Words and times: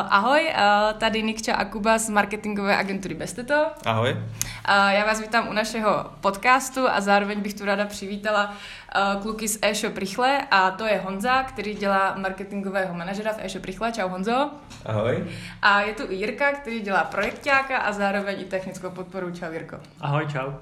Ahoj, 0.00 0.48
eh, 0.48 0.94
tady 0.98 1.22
Nikča 1.22 1.54
Akuba 1.54 1.98
z 1.98 2.08
marketingové 2.08 2.76
agentury 2.76 3.14
Besteto. 3.14 3.66
Ahoj. 3.86 4.16
Eh, 4.68 4.94
já 4.94 5.06
vás 5.06 5.20
vítám 5.20 5.48
u 5.48 5.52
našeho 5.52 6.10
podcastu 6.20 6.88
a 6.88 7.00
zároveň 7.00 7.40
bych 7.40 7.54
tu 7.54 7.64
ráda 7.64 7.86
přivítala 7.86 8.54
eh, 8.94 9.00
kluky 9.22 9.48
z 9.48 9.58
e-shop 9.62 9.96
Rychle 9.96 10.38
a 10.50 10.70
to 10.70 10.84
je 10.84 11.00
Honza, 11.04 11.42
který 11.42 11.74
dělá 11.74 12.14
marketingového 12.16 12.94
manažera 12.94 13.32
v 13.32 13.38
e-shop 13.38 13.64
Rychle. 13.64 13.92
Čau 13.92 14.08
Honzo. 14.08 14.50
Ahoj. 14.86 15.24
A 15.62 15.80
je 15.80 15.94
tu 15.94 16.02
i 16.08 16.14
Jirka, 16.14 16.52
který 16.52 16.80
dělá 16.80 17.04
projektáka 17.04 17.76
a 17.76 17.92
zároveň 17.92 18.40
i 18.40 18.44
technickou 18.44 18.90
podporu. 18.90 19.30
Čau 19.30 19.52
Jirko. 19.52 19.76
Ahoj, 20.00 20.26
čau. 20.32 20.52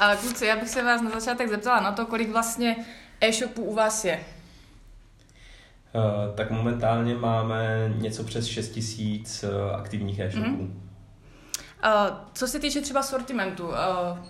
A 0.00 0.16
kluci, 0.16 0.46
já 0.46 0.56
bych 0.56 0.68
se 0.68 0.82
vás 0.82 1.02
na 1.02 1.10
začátek 1.10 1.48
zeptala 1.48 1.80
na 1.80 1.92
to, 1.92 2.06
kolik 2.06 2.30
vlastně 2.30 2.76
e-shopů 3.20 3.62
u 3.62 3.74
vás 3.74 4.04
je. 4.04 4.20
Uh, 5.94 6.34
tak 6.34 6.50
momentálně 6.50 7.14
máme 7.14 7.92
něco 7.96 8.24
přes 8.24 8.46
6 8.46 8.68
tisíc 8.68 9.44
uh, 9.44 9.74
aktivních 9.74 10.18
e-shopů. 10.18 10.48
Mm-hmm. 10.48 10.70
Uh, 11.84 12.16
co 12.32 12.46
se 12.46 12.60
týče 12.60 12.80
třeba 12.80 13.02
sortimentu, 13.02 13.66
uh, 13.68 13.74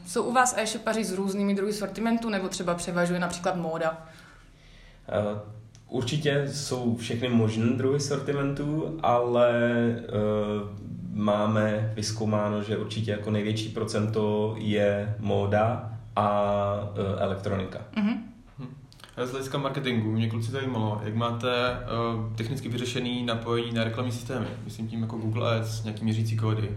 jsou 0.06 0.23
u 0.23 0.33
vás 0.33 0.55
e-shopaři 0.59 1.05
s 1.05 1.12
různými 1.12 1.55
druhy 1.55 1.73
sortimentu 1.73 2.29
nebo 2.29 2.48
třeba 2.48 2.75
převažuje 2.75 3.20
například 3.20 3.56
móda? 3.56 4.09
Uh, 5.33 5.39
určitě 5.89 6.48
jsou 6.53 6.97
všechny 6.97 7.29
možné 7.29 7.67
druhy 7.67 8.01
sortimentů, 8.01 8.98
ale 9.03 9.53
máme 11.12 11.92
vyskoumáno, 11.95 12.62
že 12.62 12.77
určitě 12.77 13.11
jako 13.11 13.31
největší 13.31 13.69
procento 13.69 14.55
je 14.59 15.17
móda 15.19 15.92
a 16.17 16.91
elektronika. 17.19 17.78
Mm-hmm. 17.97 18.34
Z 19.17 19.31
hlediska 19.31 19.59
marketingu 19.59 20.13
mě 20.13 20.31
kluci 20.31 20.51
zajímalo, 20.51 21.01
jak 21.05 21.15
máte 21.15 21.49
uh, 21.71 22.37
technicky 22.37 22.69
vyřešený 22.69 23.23
napojení 23.23 23.73
na 23.73 23.85
reklamní 23.85 24.13
systémy, 24.13 24.47
myslím 24.65 24.89
tím 24.89 25.03
jako 25.03 25.17
Google 25.17 25.59
Ads, 25.59 25.85
nějaký 25.85 26.05
měřící 26.05 26.37
kódy. 26.37 26.71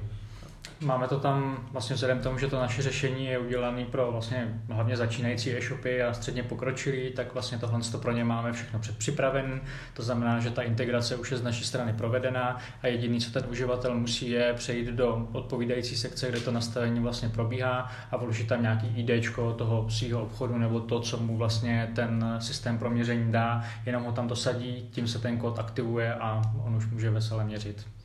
Máme 0.81 1.07
to 1.07 1.19
tam 1.19 1.67
vlastně 1.71 1.93
vzhledem 1.93 2.19
tomu, 2.19 2.37
že 2.37 2.47
to 2.47 2.59
naše 2.59 2.81
řešení 2.81 3.25
je 3.25 3.39
udělané 3.39 3.85
pro 3.85 4.11
vlastně 4.11 4.61
hlavně 4.69 4.97
začínající 4.97 5.57
e-shopy 5.57 6.03
a 6.03 6.13
středně 6.13 6.43
pokročilý, 6.43 7.11
tak 7.11 7.33
vlastně 7.33 7.57
tohle 7.57 7.79
to 7.91 7.97
pro 7.97 8.11
ně 8.11 8.23
máme 8.23 8.53
všechno 8.53 8.79
předpřipraven. 8.79 9.61
To 9.93 10.03
znamená, 10.03 10.39
že 10.39 10.51
ta 10.51 10.61
integrace 10.61 11.15
už 11.15 11.31
je 11.31 11.37
z 11.37 11.43
naší 11.43 11.65
strany 11.65 11.93
provedená 11.93 12.57
a 12.81 12.87
jediný, 12.87 13.19
co 13.19 13.31
ten 13.31 13.43
uživatel 13.49 13.95
musí, 13.95 14.29
je 14.29 14.53
přejít 14.53 14.87
do 14.87 15.27
odpovídající 15.31 15.95
sekce, 15.95 16.29
kde 16.29 16.39
to 16.39 16.51
nastavení 16.51 16.99
vlastně 16.99 17.29
probíhá 17.29 17.91
a 18.11 18.17
vložit 18.17 18.47
tam 18.47 18.61
nějaký 18.61 18.87
ID 18.87 19.35
toho 19.35 19.89
svého 19.89 20.21
obchodu 20.21 20.57
nebo 20.57 20.79
to, 20.79 20.99
co 20.99 21.17
mu 21.17 21.37
vlastně 21.37 21.91
ten 21.95 22.35
systém 22.39 22.77
pro 22.77 22.89
měření 22.89 23.31
dá, 23.31 23.63
jenom 23.85 24.03
ho 24.03 24.11
tam 24.11 24.27
dosadí, 24.27 24.89
tím 24.91 25.07
se 25.07 25.19
ten 25.19 25.37
kód 25.37 25.59
aktivuje 25.59 26.15
a 26.15 26.41
on 26.65 26.75
už 26.75 26.85
může 26.85 27.09
vesele 27.09 27.43
měřit. 27.43 27.96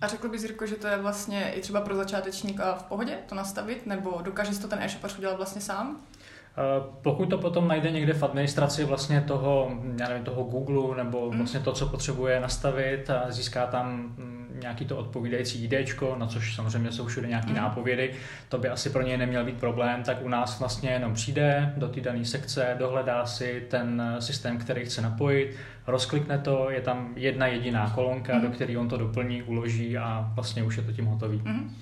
A 0.00 0.06
řekl 0.06 0.28
bys, 0.28 0.42
Jirko, 0.42 0.66
že 0.66 0.76
to 0.76 0.86
je 0.86 0.96
vlastně 0.96 1.52
i 1.52 1.60
třeba 1.60 1.80
pro 1.80 1.96
začátečníka 1.96 2.74
v 2.74 2.82
pohodě 2.82 3.18
to 3.28 3.34
nastavit, 3.34 3.86
nebo 3.86 4.18
dokáže 4.22 4.54
si 4.54 4.60
to 4.60 4.68
ten 4.68 4.78
e-shopař 4.82 5.18
udělat 5.18 5.36
vlastně 5.36 5.60
sám? 5.60 6.00
Eh, 6.58 6.82
pokud 7.02 7.26
to 7.26 7.38
potom 7.38 7.68
najde 7.68 7.90
někde 7.90 8.12
v 8.12 8.22
administraci 8.22 8.84
vlastně 8.84 9.20
toho, 9.20 9.70
já 10.00 10.08
nevím, 10.08 10.24
toho 10.24 10.42
Google 10.42 10.96
nebo 10.96 11.30
mm. 11.30 11.36
vlastně 11.36 11.60
to, 11.60 11.72
co 11.72 11.86
potřebuje 11.86 12.40
nastavit 12.40 13.10
a 13.10 13.24
získá 13.28 13.66
tam 13.66 13.92
mm, 13.92 14.39
nějaký 14.60 14.84
to 14.84 14.96
odpovídající 14.96 15.64
ID, 15.64 16.02
na 16.18 16.26
což 16.26 16.54
samozřejmě 16.54 16.92
jsou 16.92 17.06
všude 17.06 17.28
nějaké 17.28 17.50
mm. 17.50 17.56
nápovědy, 17.56 18.14
to 18.48 18.58
by 18.58 18.68
asi 18.68 18.90
pro 18.90 19.02
něj 19.02 19.16
neměl 19.16 19.44
být 19.44 19.60
problém, 19.60 20.02
tak 20.02 20.22
u 20.22 20.28
nás 20.28 20.58
vlastně 20.58 20.90
jenom 20.90 21.14
přijde 21.14 21.72
do 21.76 21.88
té 21.88 22.00
dané 22.00 22.24
sekce, 22.24 22.76
dohledá 22.78 23.26
si 23.26 23.66
ten 23.70 24.16
systém, 24.18 24.58
který 24.58 24.84
chce 24.84 25.02
napojit, 25.02 25.56
rozklikne 25.86 26.38
to, 26.38 26.70
je 26.70 26.80
tam 26.80 27.12
jedna 27.16 27.46
jediná 27.46 27.90
kolonka, 27.94 28.34
mm. 28.34 28.42
do 28.42 28.48
které 28.48 28.78
on 28.78 28.88
to 28.88 28.96
doplní, 28.96 29.42
uloží 29.42 29.98
a 29.98 30.30
vlastně 30.34 30.62
už 30.62 30.76
je 30.76 30.82
to 30.82 30.92
tím 30.92 31.06
hotový. 31.06 31.42
Mm. 31.44 31.76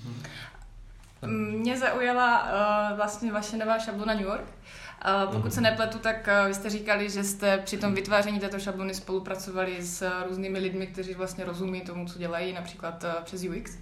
Mě 1.27 1.77
zaujala 1.77 2.43
uh, 2.91 2.97
vlastně 2.97 3.31
vaše 3.31 3.57
nová 3.57 3.79
šablona 3.79 4.13
New 4.13 4.23
York. 4.23 4.41
Uh, 4.41 4.88
pokud 5.31 5.53
se 5.53 5.61
nepletu, 5.61 5.99
tak 5.99 6.29
uh, 6.41 6.47
vy 6.47 6.53
jste 6.53 6.69
říkali, 6.69 7.09
že 7.09 7.23
jste 7.23 7.57
při 7.57 7.77
tom 7.77 7.95
vytváření 7.95 8.39
této 8.39 8.59
šablony 8.59 8.93
spolupracovali 8.93 9.81
s 9.81 10.01
uh, 10.01 10.27
různými 10.27 10.59
lidmi, 10.59 10.87
kteří 10.87 11.13
vlastně 11.13 11.45
rozumí 11.45 11.81
tomu, 11.81 12.05
co 12.05 12.19
dělají, 12.19 12.53
například 12.53 13.03
uh, 13.03 13.23
přes 13.23 13.43
UX. 13.43 13.77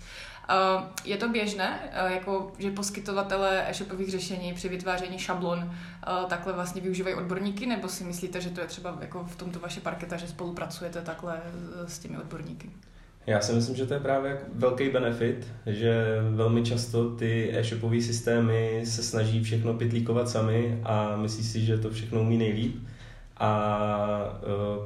Je 1.03 1.17
to 1.17 1.29
běžné, 1.29 1.79
jako, 2.07 2.51
že 2.59 2.71
poskytovatele 2.71 3.69
e-shopových 3.69 4.11
řešení 4.11 4.53
při 4.53 4.69
vytváření 4.69 5.19
šablon 5.19 5.75
takhle 6.27 6.53
vlastně 6.53 6.81
využívají 6.81 7.15
odborníky, 7.15 7.65
nebo 7.65 7.89
si 7.89 8.03
myslíte, 8.03 8.41
že 8.41 8.49
to 8.49 8.61
je 8.61 8.67
třeba 8.67 8.97
jako 9.01 9.23
v 9.23 9.35
tomto 9.35 9.59
vaše 9.59 9.81
parketa, 9.81 10.17
že 10.17 10.27
spolupracujete 10.27 11.01
takhle 11.01 11.41
s 11.87 11.99
těmi 11.99 12.17
odborníky? 12.17 12.71
Já 13.27 13.41
si 13.41 13.53
myslím, 13.53 13.75
že 13.75 13.85
to 13.85 13.93
je 13.93 13.99
právě 13.99 14.37
velký 14.55 14.89
benefit, 14.89 15.47
že 15.65 16.19
velmi 16.29 16.63
často 16.63 17.09
ty 17.09 17.57
e-shopové 17.57 18.01
systémy 18.01 18.81
se 18.83 19.03
snaží 19.03 19.43
všechno 19.43 19.73
pitlíkovat 19.73 20.29
sami 20.29 20.79
a 20.83 21.15
myslí 21.15 21.43
si, 21.43 21.65
že 21.65 21.77
to 21.77 21.89
všechno 21.89 22.21
umí 22.21 22.37
nejlíp. 22.37 22.75
A 23.37 24.39
uh, 24.77 24.85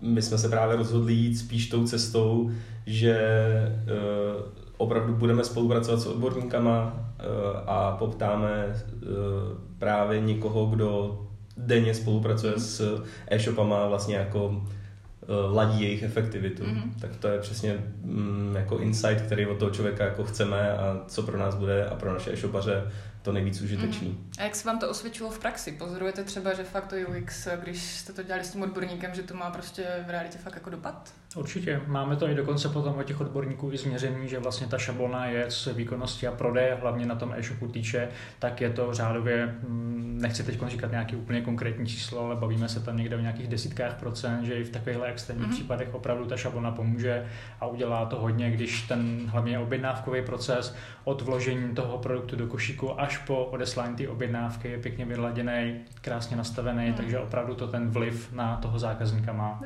my 0.00 0.22
jsme 0.22 0.38
se 0.38 0.48
právě 0.48 0.76
rozhodli 0.76 1.12
jít 1.12 1.36
spíš 1.36 1.68
tou 1.68 1.86
cestou, 1.86 2.50
že 2.86 3.18
uh, 3.84 4.42
opravdu 4.76 5.14
budeme 5.14 5.44
spolupracovat 5.44 6.00
s 6.00 6.06
odborníkama 6.06 6.84
uh, 6.84 7.30
a 7.66 7.96
poptáme 7.98 8.76
právě 9.78 10.20
někoho, 10.20 10.66
kdo 10.66 11.20
denně 11.56 11.94
spolupracuje 11.94 12.52
s 12.56 13.04
e-shopama 13.28 13.86
vlastně 13.86 14.16
jako 14.16 14.62
ladí 15.28 15.82
jejich 15.82 16.02
efektivitu. 16.02 16.62
Mm-hmm. 16.62 16.92
Tak 17.00 17.16
to 17.16 17.28
je 17.28 17.38
přesně 17.38 17.76
mm, 18.02 18.54
jako 18.56 18.78
insight, 18.78 19.20
který 19.20 19.46
od 19.46 19.58
toho 19.58 19.70
člověka 19.70 20.04
jako 20.04 20.24
chceme 20.24 20.72
a 20.72 21.00
co 21.06 21.22
pro 21.22 21.38
nás 21.38 21.54
bude 21.54 21.86
a 21.86 21.94
pro 21.94 22.12
naše 22.12 22.32
e-shopaře 22.32 22.82
to 23.26 23.32
nejvíc 23.32 23.60
užitečný. 23.60 24.08
Mm. 24.08 24.30
A 24.38 24.42
jak 24.42 24.54
se 24.54 24.68
vám 24.68 24.78
to 24.78 24.90
osvědčilo 24.90 25.30
v 25.30 25.38
praxi? 25.38 25.72
Pozorujete 25.72 26.24
třeba, 26.24 26.54
že 26.54 26.64
fakt 26.64 26.86
to 26.86 26.96
UX, 26.96 27.48
když 27.62 27.82
jste 27.82 28.12
to 28.12 28.22
dělali 28.22 28.44
s 28.44 28.52
tím 28.52 28.62
odborníkem, 28.62 29.14
že 29.14 29.22
to 29.22 29.34
má 29.34 29.50
prostě 29.50 29.86
v 30.06 30.10
realitě 30.10 30.38
fakt 30.38 30.54
jako 30.54 30.70
dopad? 30.70 31.12
Určitě. 31.36 31.80
Máme 31.86 32.16
to 32.16 32.28
i 32.28 32.34
dokonce 32.34 32.68
potom 32.68 32.94
od 32.98 33.02
těch 33.02 33.20
odborníků 33.20 33.72
i 33.72 33.76
změření, 33.76 34.28
že 34.28 34.38
vlastně 34.38 34.66
ta 34.66 34.78
šablona 34.78 35.26
je 35.26 35.50
z 35.50 35.66
výkonnosti 35.66 36.26
a 36.26 36.32
prodeje, 36.32 36.78
hlavně 36.80 37.06
na 37.06 37.14
tom 37.14 37.34
e-shopu 37.36 37.68
týče, 37.68 38.08
tak 38.38 38.60
je 38.60 38.70
to 38.70 38.94
řádově, 38.94 39.46
mm, 39.46 40.18
nechci 40.22 40.42
teď 40.42 40.58
říkat 40.66 40.90
nějaký 40.90 41.16
úplně 41.16 41.40
konkrétní 41.40 41.86
číslo, 41.86 42.24
ale 42.24 42.36
bavíme 42.36 42.68
se 42.68 42.80
tam 42.80 42.96
někde 42.96 43.16
o 43.16 43.20
nějakých 43.20 43.48
desítkách 43.48 43.94
procent, 43.94 44.44
že 44.44 44.54
i 44.54 44.64
v 44.64 44.70
takovýchhle 44.70 45.06
extrémních 45.06 45.48
mm-hmm. 45.48 45.52
případech 45.52 45.94
opravdu 45.94 46.26
ta 46.26 46.36
šablona 46.36 46.70
pomůže 46.70 47.26
a 47.60 47.66
udělá 47.66 48.06
to 48.06 48.16
hodně, 48.16 48.50
když 48.50 48.82
ten 48.82 49.26
hlavně 49.26 49.58
objednávkový 49.58 50.22
proces 50.22 50.74
od 51.04 51.22
vložení 51.22 51.74
toho 51.74 51.98
produktu 51.98 52.36
do 52.36 52.46
košíku 52.46 53.00
až 53.00 53.15
po 53.18 53.44
odeslání 53.44 53.96
té 53.96 54.08
objednávky 54.08 54.68
je 54.68 54.78
pěkně 54.78 55.04
vyladěný, 55.04 55.74
krásně 56.00 56.36
nastavený, 56.36 56.88
mm. 56.88 56.94
takže 56.94 57.18
opravdu 57.18 57.54
to 57.54 57.66
ten 57.66 57.90
vliv 57.90 58.32
na 58.32 58.56
toho 58.56 58.78
zákazníka 58.78 59.32
má. 59.32 59.60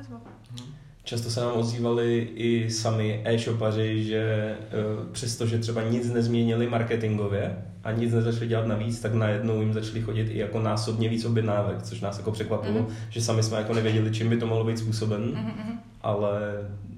Často 1.02 1.30
se 1.30 1.40
nám 1.40 1.52
ozývali 1.56 2.30
i 2.34 2.70
sami 2.70 3.22
e-shopaři, 3.24 4.04
že 4.04 4.56
uh, 4.98 5.12
přestože 5.12 5.58
třeba 5.58 5.82
nic 5.82 6.12
nezměnili 6.12 6.68
marketingově 6.68 7.56
a 7.84 7.92
nic 7.92 8.12
nezačali 8.12 8.46
dělat 8.46 8.66
navíc, 8.66 9.00
tak 9.00 9.14
najednou 9.14 9.60
jim 9.60 9.72
začali 9.72 10.00
chodit 10.00 10.30
i 10.30 10.38
jako 10.38 10.60
násobně 10.60 11.08
víc 11.08 11.24
objednávek, 11.24 11.82
což 11.82 12.00
nás 12.00 12.18
jako 12.18 12.32
překvapilo, 12.32 12.80
mm. 12.80 12.86
že 13.10 13.22
sami 13.22 13.42
jsme 13.42 13.58
jako 13.58 13.74
nevěděli, 13.74 14.10
čím 14.10 14.28
by 14.28 14.36
to 14.36 14.46
mohlo 14.46 14.64
být 14.64 14.78
způsoben, 14.78 15.22
mm-hmm. 15.22 15.78
ale 16.02 16.40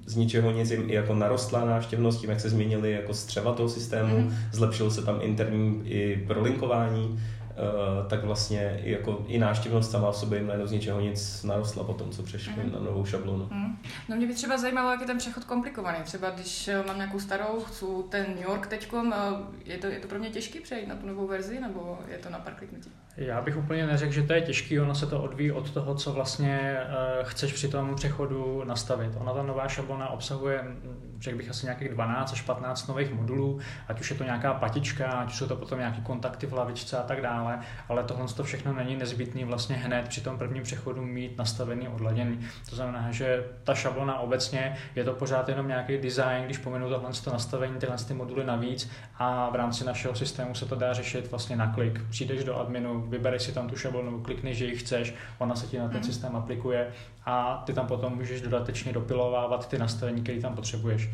z 0.05 0.15
ničeho 0.15 0.51
nic 0.51 0.71
jim 0.71 0.89
i 0.89 0.93
jako 0.93 1.15
narostla 1.15 1.65
návštěvnost 1.65 2.21
tím, 2.21 2.29
jak 2.29 2.39
se 2.39 2.49
změnili 2.49 2.91
jako 2.91 3.13
střeva 3.13 3.53
toho 3.53 3.69
systému, 3.69 4.19
mm. 4.19 4.35
zlepšilo 4.51 4.91
se 4.91 5.05
tam 5.05 5.19
interní 5.21 5.81
i 5.85 6.23
prolinkování, 6.27 7.19
Uh, 7.53 8.07
tak 8.07 8.23
vlastně 8.23 8.79
i, 8.83 8.91
jako, 8.91 9.25
i 9.27 9.37
náštěvnost 9.37 9.91
sama 9.91 10.11
v 10.11 10.15
sobě 10.15 10.39
jim 10.39 10.47
najednou 10.47 10.67
z 10.67 10.71
ničeho 10.71 11.01
nic 11.01 11.43
narostla 11.43 11.83
po 11.83 11.93
tom, 11.93 12.11
co 12.11 12.23
přešli 12.23 12.63
mm. 12.63 12.71
na 12.71 12.79
novou 12.79 13.05
šablonu. 13.05 13.47
Mm. 13.51 13.77
No 14.09 14.15
mě 14.15 14.27
by 14.27 14.33
třeba 14.33 14.57
zajímalo, 14.57 14.91
jak 14.91 15.01
je 15.01 15.07
ten 15.07 15.17
přechod 15.17 15.43
komplikovaný. 15.43 15.97
Třeba 16.03 16.29
když 16.29 16.67
eh, 16.67 16.83
mám 16.87 16.95
nějakou 16.95 17.19
starou, 17.19 17.59
chci 17.65 17.85
ten 18.09 18.25
New 18.27 18.43
York 18.43 18.67
teďkom, 18.67 19.13
eh, 19.13 19.17
je 19.65 19.77
to, 19.77 19.87
je 19.87 19.99
to 19.99 20.07
pro 20.07 20.19
mě 20.19 20.29
těžké 20.29 20.59
přejít 20.59 20.87
na 20.87 20.95
tu 20.95 21.07
novou 21.07 21.27
verzi, 21.27 21.59
nebo 21.59 21.99
je 22.11 22.17
to 22.17 22.29
na 22.29 22.39
pár 22.39 22.53
kliknutí? 22.53 22.91
Já 23.17 23.41
bych 23.41 23.57
úplně 23.57 23.87
neřekl, 23.87 24.13
že 24.13 24.23
to 24.23 24.33
je 24.33 24.41
těžký, 24.41 24.79
ono 24.79 24.95
se 24.95 25.07
to 25.07 25.23
odvíjí 25.23 25.51
od 25.51 25.71
toho, 25.71 25.95
co 25.95 26.13
vlastně 26.13 26.77
uh, 26.83 27.27
chceš 27.27 27.53
při 27.53 27.67
tom 27.67 27.95
přechodu 27.95 28.63
nastavit. 28.63 29.11
Ona 29.17 29.33
ta 29.33 29.43
nová 29.43 29.67
šablona 29.67 30.09
obsahuje, 30.09 30.63
řekl 31.23 31.37
bych 31.37 31.49
asi 31.49 31.65
nějakých 31.65 31.89
12 31.89 32.33
až 32.33 32.41
15 32.41 32.87
nových 32.87 33.13
modulů, 33.13 33.59
ať 33.87 34.01
už 34.01 34.09
je 34.09 34.15
to 34.15 34.23
nějaká 34.23 34.53
patička, 34.53 35.07
ať 35.07 35.27
už 35.27 35.37
jsou 35.37 35.47
to 35.47 35.55
potom 35.55 35.79
nějaké 35.79 36.01
kontakty 36.01 36.47
v 36.47 36.53
lavičce 36.53 36.97
a 36.97 37.03
tak 37.03 37.21
dále, 37.21 37.59
ale 37.89 38.03
tohle 38.03 38.27
to 38.27 38.43
všechno 38.43 38.73
není 38.73 38.95
nezbytný 38.95 39.43
vlastně 39.43 39.75
hned 39.75 40.07
při 40.07 40.21
tom 40.21 40.37
prvním 40.37 40.63
přechodu 40.63 41.01
mít 41.01 41.37
nastavený, 41.37 41.87
odladěný. 41.87 42.39
To 42.69 42.75
znamená, 42.75 43.11
že 43.11 43.43
ta 43.63 43.75
šablona 43.75 44.19
obecně 44.19 44.77
je 44.95 45.03
to 45.03 45.13
pořád 45.13 45.49
jenom 45.49 45.67
nějaký 45.67 45.97
design, 45.97 46.43
když 46.45 46.57
pominu 46.57 46.89
tohle 46.89 47.09
to 47.23 47.31
nastavení, 47.31 47.79
tyhle 47.79 47.97
ty 47.97 48.13
moduly 48.13 48.45
navíc 48.45 48.89
a 49.19 49.49
v 49.49 49.55
rámci 49.55 49.85
našeho 49.85 50.15
systému 50.15 50.55
se 50.55 50.65
to 50.65 50.75
dá 50.75 50.93
řešit 50.93 51.31
vlastně 51.31 51.55
na 51.55 51.73
klik. 51.73 52.01
Přijdeš 52.09 52.43
do 52.43 52.59
adminu, 52.59 53.01
vybereš 53.01 53.43
si 53.43 53.51
tam 53.51 53.69
tu 53.69 53.75
šablonu, 53.75 54.19
klikneš, 54.21 54.57
že 54.57 54.65
ji 54.65 54.75
chceš, 54.75 55.13
ona 55.37 55.55
se 55.55 55.67
ti 55.67 55.79
na 55.79 55.87
ten 55.87 55.97
mm. 55.97 56.03
systém 56.03 56.35
aplikuje 56.35 56.91
a 57.25 57.63
ty 57.65 57.73
tam 57.73 57.87
potom 57.87 58.15
můžeš 58.15 58.41
dodatečně 58.41 58.93
dopilovávat 58.93 59.69
ty 59.69 59.77
nastavení, 59.77 60.21
které 60.21 60.41
tam 60.41 60.55
potřebuješ. 60.55 61.09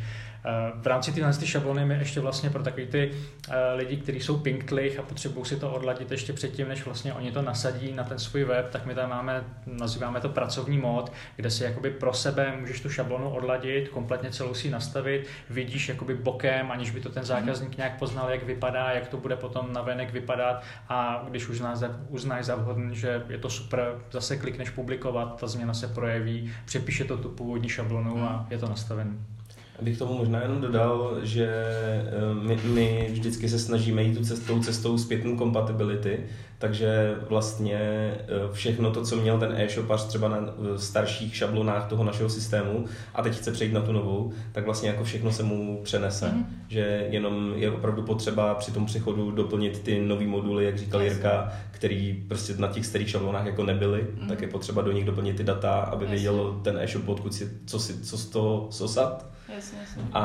Eh, 0.46 0.72
v 0.76 0.88
rámci 0.88 1.12
tyhle 1.12 1.34
ty 1.34 1.48
šablony 1.48 1.86
my 1.86 1.94
ještě 1.94 2.20
vlastně 2.20 2.50
pro 2.50 2.64
takový 2.64 2.88
ty 2.88 3.12
eh, 3.50 3.74
lidi, 3.74 3.98
kteří 3.98 4.20
jsou 4.20 4.38
pinktlich 4.38 5.00
a 5.00 5.02
potřebují 5.02 5.46
si 5.46 5.56
to 5.56 5.72
odladit 5.72 6.12
ještě 6.12 6.34
předtím, 6.34 6.68
než 6.68 6.86
vlastně 6.86 7.14
oni 7.14 7.32
to 7.32 7.42
nasadí 7.42 7.92
na 7.92 8.04
ten 8.04 8.20
svůj 8.20 8.44
web, 8.44 8.70
tak 8.70 8.86
my 8.86 8.96
tam 8.96 9.10
máme, 9.10 9.44
nazýváme 9.66 10.22
to 10.22 10.30
pracovní 10.30 10.78
mod, 10.78 11.12
kde 11.36 11.52
si 11.52 11.64
jakoby 11.64 11.90
pro 11.90 12.14
sebe 12.14 12.54
můžeš 12.60 12.82
tu 12.82 12.90
šablonu 12.90 13.30
odladit, 13.30 13.90
kompletně 13.90 14.32
celou 14.32 14.54
si 14.54 14.70
nastavit, 14.70 15.28
vidíš 15.50 15.90
jakoby 15.90 16.16
bokem, 16.16 16.72
aniž 16.72 16.92
by 16.92 17.00
to 17.00 17.10
ten 17.10 17.24
zákazník 17.24 17.78
nějak 17.78 18.00
poznal, 18.00 18.30
jak 18.30 18.44
vypadá, 18.44 18.92
jak 18.92 19.08
to 19.08 19.18
bude 19.18 19.36
potom 19.36 19.74
na 19.74 19.82
venek 19.82 20.14
vypadat 20.14 20.64
a 20.90 21.26
když 21.30 21.48
už 21.48 21.62
uznáš 22.10 22.46
za 22.46 22.56
vhodný, 22.56 22.96
že 22.96 23.24
je 23.30 23.38
to 23.38 23.50
super, 23.50 23.96
zase 24.12 24.38
klikneš 24.38 24.70
publikovat, 24.70 25.40
ta 25.40 25.48
změna 25.48 25.74
se 25.74 25.88
projeví, 25.88 26.52
přepíše 26.66 27.04
to 27.04 27.18
tu 27.18 27.30
původní 27.30 27.70
šablonu 27.70 28.24
a 28.24 28.48
je 28.50 28.58
to 28.58 28.70
nastavené. 28.70 29.39
Abych 29.82 29.98
tomu 29.98 30.18
možná 30.18 30.42
jenom 30.42 30.62
dodal, 30.62 31.18
že 31.24 31.48
eh, 31.48 32.34
my, 32.34 32.60
my 32.64 33.10
vždycky 33.12 33.50
se 33.50 33.60
snažíme 33.60 34.04
jít 34.04 34.18
tu 34.18 34.24
cestou, 34.24 34.64
cestou 34.64 34.98
zpětnou 34.98 35.38
kompatibility, 35.38 36.20
takže 36.58 37.16
vlastně 37.30 37.80
eh, 37.80 38.18
všechno 38.52 38.92
to, 38.92 39.04
co 39.04 39.16
měl 39.16 39.40
ten 39.40 39.54
e-shopař 39.58 40.06
třeba 40.06 40.28
na 40.28 40.38
starších 40.76 41.36
šablonách 41.36 41.90
toho 41.90 42.04
našeho 42.04 42.30
systému 42.30 42.86
a 43.16 43.22
teď 43.22 43.36
chce 43.36 43.52
přejít 43.52 43.74
na 43.74 43.82
tu 43.82 43.92
novou, 43.92 44.32
tak 44.52 44.66
vlastně 44.66 44.90
jako 44.90 45.04
všechno 45.04 45.32
se 45.32 45.44
mu 45.44 45.82
přenese. 45.84 46.26
Mm-hmm. 46.26 46.46
Že 46.68 47.08
jenom 47.10 47.54
je 47.56 47.72
opravdu 47.72 48.02
potřeba 48.02 48.56
při 48.56 48.72
tom 48.72 48.86
přechodu 48.86 49.32
doplnit 49.32 49.80
ty 49.80 50.02
nové 50.02 50.28
moduly, 50.28 50.66
jak 50.66 50.78
říkal 50.78 51.02
yes. 51.02 51.14
Jirka, 51.14 51.54
který 51.72 52.24
prostě 52.28 52.54
na 52.58 52.68
těch 52.68 52.86
starých 52.86 53.10
šablonách 53.10 53.46
jako 53.46 53.64
nebyly, 53.64 54.02
mm-hmm. 54.02 54.28
tak 54.28 54.42
je 54.42 54.48
potřeba 54.48 54.82
do 54.82 54.92
nich 54.92 55.06
doplnit 55.06 55.38
ty 55.38 55.44
data, 55.44 55.72
aby 55.72 56.06
yes. 56.06 56.12
věděl 56.12 56.60
ten 56.64 56.78
e-shop, 56.78 57.10
odkud 57.10 57.34
si, 57.34 57.50
co, 57.66 57.80
si, 57.80 58.02
co 58.02 58.18
z 58.18 58.26
toho 58.26 58.68
sosat 58.70 59.30
Jasně, 59.70 60.00
jasně. 60.00 60.12
A, 60.14 60.24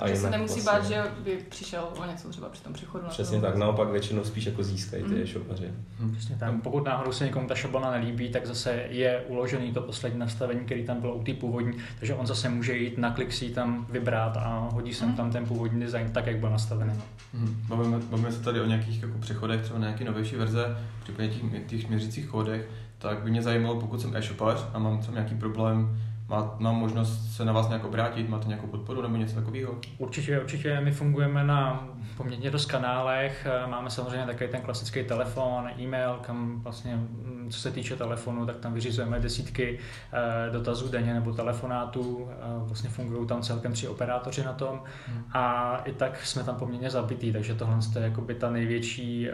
a 0.00 0.08
že 0.08 0.16
se 0.16 0.30
nemusí 0.30 0.60
vlastně, 0.60 0.96
bát, 0.96 1.06
že 1.06 1.24
by 1.24 1.36
přišel 1.48 1.88
o 1.98 2.06
něco 2.06 2.28
třeba 2.28 2.48
při 2.48 2.62
tom 2.62 2.72
přechodu. 2.72 3.04
Přesně 3.08 3.40
tak, 3.40 3.56
naopak 3.56 3.88
většinou 3.88 4.24
spíš 4.24 4.46
jako 4.46 4.62
získají 4.62 5.02
ty 5.02 5.14
mm. 5.14 5.22
e-shopaři. 5.22 5.70
Mm. 6.00 6.12
Přesně 6.12 6.36
tak. 6.36 6.62
Pokud 6.62 6.84
náhodou 6.84 7.12
se 7.12 7.24
někomu 7.24 7.48
ta 7.48 7.54
šablona 7.54 7.90
nelíbí, 7.90 8.28
tak 8.28 8.46
zase 8.46 8.72
je 8.88 9.24
uložený 9.28 9.72
to 9.72 9.80
poslední 9.80 10.18
nastavení, 10.18 10.60
který 10.60 10.84
tam 10.84 11.00
bylo 11.00 11.14
u 11.14 11.22
té 11.22 11.34
původní, 11.34 11.72
takže 11.98 12.14
on 12.14 12.26
zase 12.26 12.48
může 12.48 12.76
jít 12.76 12.98
na 12.98 13.10
klik 13.10 13.32
si 13.32 13.50
tam 13.50 13.86
vybrat 13.90 14.36
a 14.36 14.68
hodí 14.72 14.94
sem 14.94 15.08
mm. 15.08 15.14
tam 15.14 15.30
ten 15.30 15.46
původní 15.46 15.80
design 15.80 16.10
tak, 16.12 16.26
jak 16.26 16.36
byl 16.36 16.50
nastavený. 16.50 16.92
Mm. 17.32 17.64
Bavíme, 17.68 17.98
bavíme 17.98 18.32
se 18.32 18.42
tady 18.42 18.60
o 18.60 18.66
nějakých 18.66 19.02
jako 19.02 19.18
přechodech, 19.18 19.62
třeba 19.62 19.78
na 19.78 19.86
nějaké 19.86 20.04
novější 20.04 20.36
verze, 20.36 20.76
případně 21.02 21.28
těch, 21.28 21.66
těch 21.66 21.88
měřících 21.88 22.26
kódech, 22.26 22.68
tak 22.98 23.22
by 23.22 23.30
mě 23.30 23.42
zajímalo, 23.42 23.80
pokud 23.80 24.00
jsem 24.00 24.16
e-shopař 24.16 24.64
a 24.74 24.78
mám 24.78 25.02
tam 25.02 25.14
nějaký 25.14 25.34
problém 25.34 25.98
má, 26.32 26.54
mám 26.58 26.76
možnost 26.76 27.36
se 27.36 27.44
na 27.44 27.52
vás 27.52 27.68
nějak 27.68 27.84
obrátit, 27.84 28.28
máte 28.28 28.48
nějakou 28.48 28.66
podporu 28.66 29.02
nebo 29.02 29.16
něco 29.16 29.34
takového? 29.34 29.74
Určitě, 29.98 30.40
určitě. 30.40 30.80
My 30.80 30.92
fungujeme 30.92 31.44
na 31.44 31.88
poměrně 32.16 32.50
dost 32.50 32.66
kanálech. 32.66 33.46
Máme 33.66 33.90
samozřejmě 33.90 34.26
také 34.26 34.48
ten 34.48 34.60
klasický 34.60 35.04
telefon, 35.04 35.70
e-mail, 35.78 36.18
kam 36.22 36.60
vlastně, 36.60 36.96
mm, 36.96 37.48
co 37.50 37.60
se 37.60 37.70
týče 37.70 37.96
telefonu, 37.96 38.46
tak 38.46 38.56
tam 38.56 38.74
vyřizujeme 38.74 39.20
desítky 39.20 39.78
eh, 40.12 40.50
dotazů 40.50 40.88
denně 40.88 41.14
nebo 41.14 41.32
telefonátů. 41.32 42.28
Vlastně 42.58 42.90
fungují 42.90 43.26
tam 43.26 43.42
celkem 43.42 43.72
tři 43.72 43.88
operátoři 43.88 44.44
na 44.44 44.52
tom 44.52 44.82
hmm. 45.06 45.24
a 45.32 45.76
i 45.84 45.92
tak 45.92 46.26
jsme 46.26 46.44
tam 46.44 46.56
poměrně 46.56 46.90
zabitý, 46.90 47.32
takže 47.32 47.54
tohle 47.54 47.78
je 47.94 48.02
jakoby 48.02 48.34
ta 48.34 48.50
největší 48.50 49.28
eh, 49.28 49.32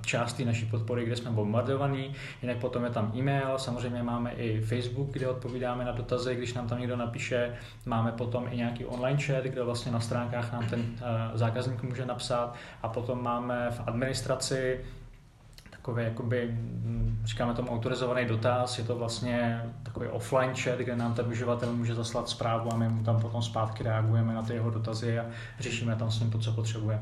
část 0.00 0.40
naší 0.44 0.66
podpory, 0.66 1.04
kde 1.04 1.16
jsme 1.16 1.30
bombardovaní. 1.30 2.14
Jinak 2.42 2.56
potom 2.56 2.84
je 2.84 2.90
tam 2.90 3.12
e-mail, 3.16 3.58
samozřejmě 3.58 4.02
máme 4.02 4.32
i 4.32 4.60
Facebook, 4.60 5.10
kde 5.10 5.28
odpovídáme 5.28 5.84
na 5.84 5.92
dotazy 5.92 6.33
když 6.34 6.54
nám 6.54 6.68
tam 6.68 6.78
někdo 6.78 6.96
napíše. 6.96 7.54
Máme 7.86 8.12
potom 8.12 8.46
i 8.50 8.56
nějaký 8.56 8.84
online 8.84 9.22
chat, 9.22 9.44
kde 9.44 9.62
vlastně 9.62 9.92
na 9.92 10.00
stránkách 10.00 10.52
nám 10.52 10.66
ten 10.66 10.80
uh, 10.80 10.96
zákazník 11.34 11.82
může 11.82 12.06
napsat. 12.06 12.54
A 12.82 12.88
potom 12.88 13.22
máme 13.22 13.70
v 13.70 13.80
administraci 13.86 14.80
takový, 15.70 16.04
jakoby, 16.04 16.48
hm, 16.50 17.22
říkáme 17.24 17.54
tomu 17.54 17.70
autorizovaný 17.70 18.26
dotaz, 18.26 18.78
je 18.78 18.84
to 18.84 18.96
vlastně 18.96 19.62
takový 19.82 20.08
offline 20.08 20.54
chat, 20.54 20.78
kde 20.78 20.96
nám 20.96 21.14
ten 21.14 21.26
uživatel 21.26 21.72
může 21.72 21.94
zaslat 21.94 22.28
zprávu 22.28 22.72
a 22.72 22.76
my 22.76 22.88
mu 22.88 23.04
tam 23.04 23.20
potom 23.20 23.42
zpátky 23.42 23.82
reagujeme 23.82 24.34
na 24.34 24.42
ty 24.42 24.52
jeho 24.52 24.70
dotazy 24.70 25.18
a 25.18 25.26
řešíme 25.60 25.96
tam 25.96 26.10
s 26.10 26.20
ním 26.20 26.30
to, 26.30 26.38
co 26.38 26.52
potřebuje. 26.52 27.00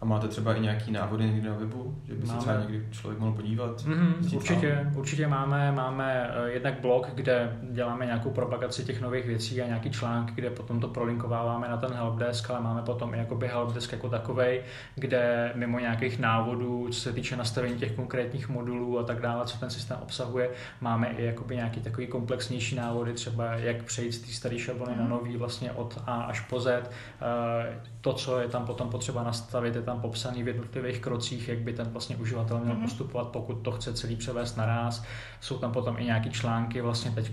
A 0.00 0.04
máte 0.04 0.28
třeba 0.28 0.54
i 0.54 0.60
nějaký 0.60 0.92
návody 0.92 1.24
někde 1.24 1.48
na 1.48 1.56
webu, 1.56 1.98
že 2.04 2.14
by 2.14 2.26
máme. 2.26 2.40
se 2.40 2.46
třeba 2.46 2.60
někdy 2.60 2.86
člověk 2.90 3.20
mohl 3.20 3.32
podívat? 3.32 3.80
Mm-hmm, 3.80 4.36
určitě, 4.36 4.90
určitě 4.94 5.26
máme, 5.26 5.72
máme 5.72 6.30
uh, 6.40 6.46
jednak 6.46 6.80
blog, 6.80 7.10
kde 7.14 7.56
děláme 7.72 8.06
nějakou 8.06 8.30
propagaci 8.30 8.84
těch 8.84 9.00
nových 9.00 9.26
věcí 9.26 9.62
a 9.62 9.66
nějaký 9.66 9.90
článek, 9.90 10.34
kde 10.34 10.50
potom 10.50 10.80
to 10.80 10.88
prolinkováváme 10.88 11.68
na 11.68 11.76
ten 11.76 11.92
helpdesk, 11.92 12.50
ale 12.50 12.60
máme 12.60 12.82
potom 12.82 13.14
i 13.14 13.18
jakoby 13.18 13.48
helpdesk 13.48 13.92
jako 13.92 14.08
takovej, 14.08 14.62
kde 14.94 15.52
mimo 15.54 15.78
nějakých 15.78 16.18
návodů, 16.18 16.88
co 16.90 17.00
se 17.00 17.12
týče 17.12 17.36
nastavení 17.36 17.76
těch 17.76 17.92
konkrétních 17.92 18.48
modulů 18.48 18.98
a 18.98 19.02
tak 19.02 19.20
dále, 19.20 19.46
co 19.46 19.58
ten 19.58 19.70
systém 19.70 19.98
obsahuje, 20.02 20.50
máme 20.80 21.08
i 21.08 21.24
jakoby 21.24 21.56
nějaký 21.56 21.80
takový 21.80 22.06
komplexnější 22.06 22.76
návody, 22.76 23.12
třeba 23.12 23.54
jak 23.54 23.82
přejít 23.82 24.12
z 24.12 24.18
té 24.18 24.32
staré 24.32 24.58
šablony 24.58 24.92
mm-hmm. 24.92 24.98
na 24.98 25.04
mhm. 25.04 25.10
nový 25.10 25.36
vlastně 25.36 25.72
od 25.72 26.02
A 26.06 26.22
až 26.22 26.40
po 26.40 26.60
Z. 26.60 26.66
Uh, 26.66 26.86
to, 28.00 28.12
co 28.12 28.40
je 28.40 28.48
tam 28.48 28.66
potom 28.66 28.90
potřeba 28.90 29.22
nastavit, 29.22 29.74
je 29.74 29.82
tam 29.86 30.00
popsaný 30.00 30.42
v 30.42 30.48
jednotlivých 30.48 30.98
krocích, 31.00 31.48
jak 31.48 31.58
by 31.58 31.72
ten 31.72 31.86
vlastně 31.86 32.16
uživatel 32.16 32.58
měl 32.58 32.74
mm-hmm. 32.74 32.82
postupovat, 32.82 33.28
pokud 33.28 33.54
to 33.54 33.72
chce 33.72 33.92
celý 33.92 34.16
převést 34.16 34.56
naraz. 34.56 35.04
Jsou 35.40 35.58
tam 35.58 35.72
potom 35.72 35.96
i 35.98 36.04
nějaké 36.04 36.30
články 36.30 36.80
vlastně 36.80 37.10
teď, 37.10 37.32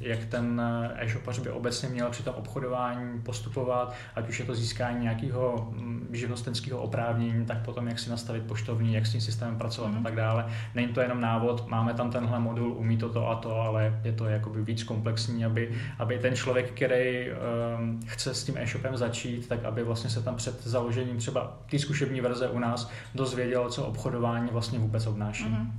jak 0.00 0.24
ten 0.24 0.60
eh, 0.60 1.04
e-shopař 1.04 1.38
by 1.38 1.50
obecně 1.50 1.88
měl 1.88 2.10
při 2.10 2.22
tom 2.22 2.34
obchodování 2.34 3.22
postupovat, 3.22 3.94
ať 4.14 4.28
už 4.28 4.38
je 4.38 4.44
to 4.44 4.54
získání 4.54 5.02
nějakého 5.02 5.68
mm, 5.70 6.08
živnostenského 6.12 6.80
oprávnění, 6.80 7.46
tak 7.46 7.64
potom 7.64 7.88
jak 7.88 7.98
si 7.98 8.10
nastavit 8.10 8.42
poštovní, 8.42 8.94
jak 8.94 9.06
s 9.06 9.12
tím 9.12 9.20
systémem 9.20 9.58
pracovat 9.58 9.88
mm-hmm. 9.88 9.94
a 9.94 9.94
mhm. 9.94 10.04
tak 10.04 10.16
dále. 10.16 10.46
Není 10.74 10.88
to 10.88 11.00
jenom 11.00 11.20
návod, 11.20 11.68
máme 11.68 11.94
tam 11.94 12.10
tenhle 12.10 12.38
modul, 12.38 12.72
umí 12.72 12.96
to 12.96 13.08
to 13.08 13.28
a 13.28 13.34
to, 13.34 13.60
ale 13.60 14.00
je 14.04 14.12
to 14.12 14.26
jakoby 14.26 14.62
víc 14.62 14.82
komplexní, 14.82 15.44
aby, 15.44 15.70
aby 15.98 16.18
ten 16.18 16.36
člověk, 16.36 16.72
který 16.72 17.26
um, 17.30 18.00
chce 18.06 18.34
s 18.34 18.44
tím 18.44 18.58
e-shopem 18.58 18.96
začít, 18.96 19.48
tak 19.48 19.64
aby 19.64 19.84
vlastně 19.84 20.10
se 20.10 20.22
tam 20.22 20.36
před 20.36 20.66
založením 20.66 21.18
třeba 21.18 21.57
ty 21.70 21.78
zkušební 21.78 22.20
verze 22.20 22.48
u 22.48 22.58
nás 22.58 22.90
dozvěděl, 23.14 23.70
co 23.70 23.84
obchodování 23.84 24.48
vlastně 24.52 24.78
vůbec 24.78 25.06
obnáší. 25.06 25.44
Mm-hmm. 25.44 25.70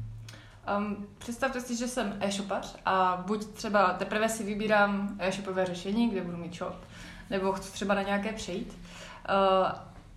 Um, 0.78 1.08
představte 1.18 1.62
si, 1.62 1.76
že 1.76 1.88
jsem 1.88 2.14
e-shopař 2.20 2.76
a 2.86 3.24
buď 3.28 3.46
třeba 3.46 3.94
teprve 3.94 4.30
si 4.30 4.44
vybírám 4.44 5.16
e-shopové 5.20 5.66
řešení, 5.66 6.10
kde 6.10 6.22
budu 6.22 6.38
mít 6.38 6.56
shop, 6.56 6.76
nebo 7.30 7.52
chci 7.52 7.72
třeba 7.72 7.94
na 7.94 8.02
nějaké 8.02 8.34
přejít. 8.34 8.78
Uh, 9.30 9.68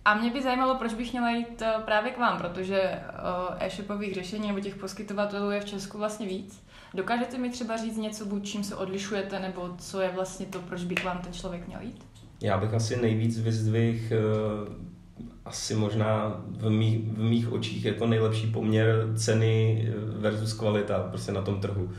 a 0.05 0.13
mě 0.13 0.31
by 0.31 0.41
zajímalo, 0.41 0.75
proč 0.75 0.93
bych 0.93 1.11
měla 1.11 1.29
jít 1.29 1.61
uh, 1.61 1.83
právě 1.83 2.11
k 2.11 2.17
vám, 2.17 2.37
protože 2.37 2.81
uh, 2.81 3.55
e-shopových 3.59 4.13
řešení 4.13 4.47
nebo 4.47 4.59
těch 4.59 4.75
poskytovatelů 4.75 5.51
je 5.51 5.61
v 5.61 5.65
Česku 5.65 5.97
vlastně 5.97 6.27
víc. 6.27 6.63
Dokážete 6.93 7.37
mi 7.37 7.49
třeba 7.49 7.77
říct 7.77 7.97
něco, 7.97 8.25
buď 8.25 8.45
čím 8.45 8.63
se 8.63 8.75
odlišujete, 8.75 9.39
nebo 9.39 9.75
co 9.77 10.01
je 10.01 10.09
vlastně 10.09 10.45
to, 10.45 10.59
proč 10.59 10.83
by 10.83 10.95
k 10.95 11.03
vám 11.03 11.17
ten 11.17 11.33
člověk 11.33 11.67
měl 11.67 11.81
jít? 11.81 12.05
Já 12.41 12.57
bych 12.57 12.73
asi 12.73 13.01
nejvíc 13.01 13.39
vyzdvihl 13.39 14.15
asi 15.45 15.75
možná 15.75 16.41
v 16.47 16.69
mých, 16.69 16.99
v 16.99 17.19
mých 17.19 17.51
očích 17.51 17.85
jako 17.85 18.07
nejlepší 18.07 18.47
poměr 18.47 19.13
ceny 19.15 19.87
versus 19.95 20.53
kvalita 20.53 20.99
prostě 20.99 21.31
na 21.31 21.41
tom 21.41 21.61
trhu. 21.61 21.89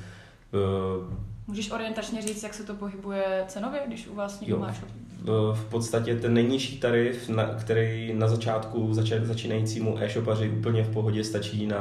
Eh, 0.54 1.24
Můžeš 1.46 1.70
orientačně 1.70 2.22
říct, 2.22 2.42
jak 2.42 2.54
se 2.54 2.62
to 2.62 2.74
pohybuje 2.74 3.44
cenově, 3.48 3.82
když 3.86 4.06
u 4.08 4.14
vás 4.14 4.40
někdo 4.40 4.58
máš? 4.58 4.80
V 5.52 5.64
podstatě 5.70 6.14
ten 6.14 6.34
nejnižší 6.34 6.78
tarif, 6.78 7.28
na, 7.28 7.44
který 7.44 8.14
na 8.14 8.28
začátku 8.28 8.94
zač, 8.94 9.12
začínajícímu 9.22 10.02
e-shopaři 10.02 10.48
úplně 10.48 10.84
v 10.84 10.92
pohodě 10.92 11.24
stačí 11.24 11.66
na 11.66 11.78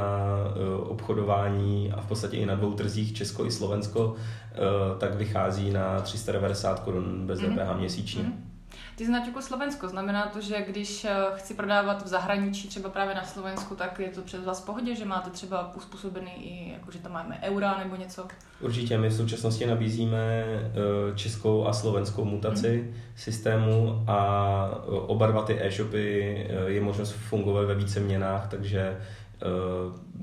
uh, 0.78 0.90
obchodování 0.90 1.92
a 1.92 2.00
v 2.00 2.06
podstatě 2.06 2.36
i 2.36 2.46
na 2.46 2.54
dvou 2.54 2.72
trzích 2.72 3.12
Česko 3.12 3.46
i 3.46 3.50
Slovensko, 3.50 4.06
uh, 4.06 4.98
tak 4.98 5.14
vychází 5.14 5.70
na 5.70 6.00
390 6.00 6.80
korun 6.80 7.26
bez 7.26 7.40
mm-hmm. 7.40 7.54
DPH 7.54 7.78
měsíčně. 7.78 8.22
Mm-hmm. 8.22 8.53
Ty 8.96 9.06
znač 9.06 9.26
jako 9.26 9.42
Slovensko, 9.42 9.88
znamená 9.88 10.26
to, 10.26 10.40
že 10.40 10.64
když 10.68 11.04
eh, 11.04 11.10
chci 11.34 11.54
prodávat 11.54 12.02
v 12.02 12.08
zahraničí, 12.08 12.68
třeba 12.68 12.88
právě 12.88 13.14
na 13.14 13.24
Slovensku, 13.24 13.74
tak 13.74 13.98
je 13.98 14.08
to 14.08 14.22
přes 14.22 14.44
vás 14.44 14.62
v 14.62 14.66
pohodě, 14.66 14.94
že 14.94 15.04
máte 15.04 15.30
třeba 15.30 15.74
uspůsobený 15.76 16.30
i, 16.38 16.72
jako 16.72 16.90
že 16.90 16.98
tam 16.98 17.12
máme 17.12 17.38
eura 17.42 17.78
nebo 17.78 17.96
něco? 17.96 18.26
Určitě, 18.60 18.98
my 18.98 19.08
v 19.08 19.14
současnosti 19.14 19.66
nabízíme 19.66 20.18
eh, 20.18 21.16
českou 21.16 21.66
a 21.66 21.72
slovenskou 21.72 22.24
mutaci 22.24 22.80
hmm. 22.80 22.94
systému 23.16 24.04
a 24.06 24.70
eh, 24.72 24.90
oba 24.90 25.26
dva 25.26 25.42
ty 25.42 25.62
e-shopy 25.62 26.46
je 26.66 26.80
možnost 26.80 27.12
fungovat 27.12 27.64
ve 27.64 27.74
více 27.74 28.00
měnách, 28.00 28.48
takže 28.48 29.00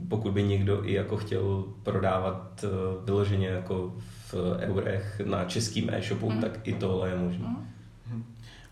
pokud 0.10 0.32
by 0.32 0.44
někdo 0.44 0.86
i 0.86 0.94
jako 0.94 1.18
chtěl 1.18 1.64
prodávat 1.84 2.66
vyloženě 3.06 3.48
jako 3.48 3.94
v 4.28 4.36
eurech 4.60 5.22
na 5.26 5.46
českým 5.46 5.90
e-shopu, 5.90 6.30
hmm. 6.30 6.42
tak 6.42 6.68
i 6.68 6.74
tohle 6.74 7.10
je 7.10 7.18
možné. 7.18 7.46
Hmm. 7.46 7.72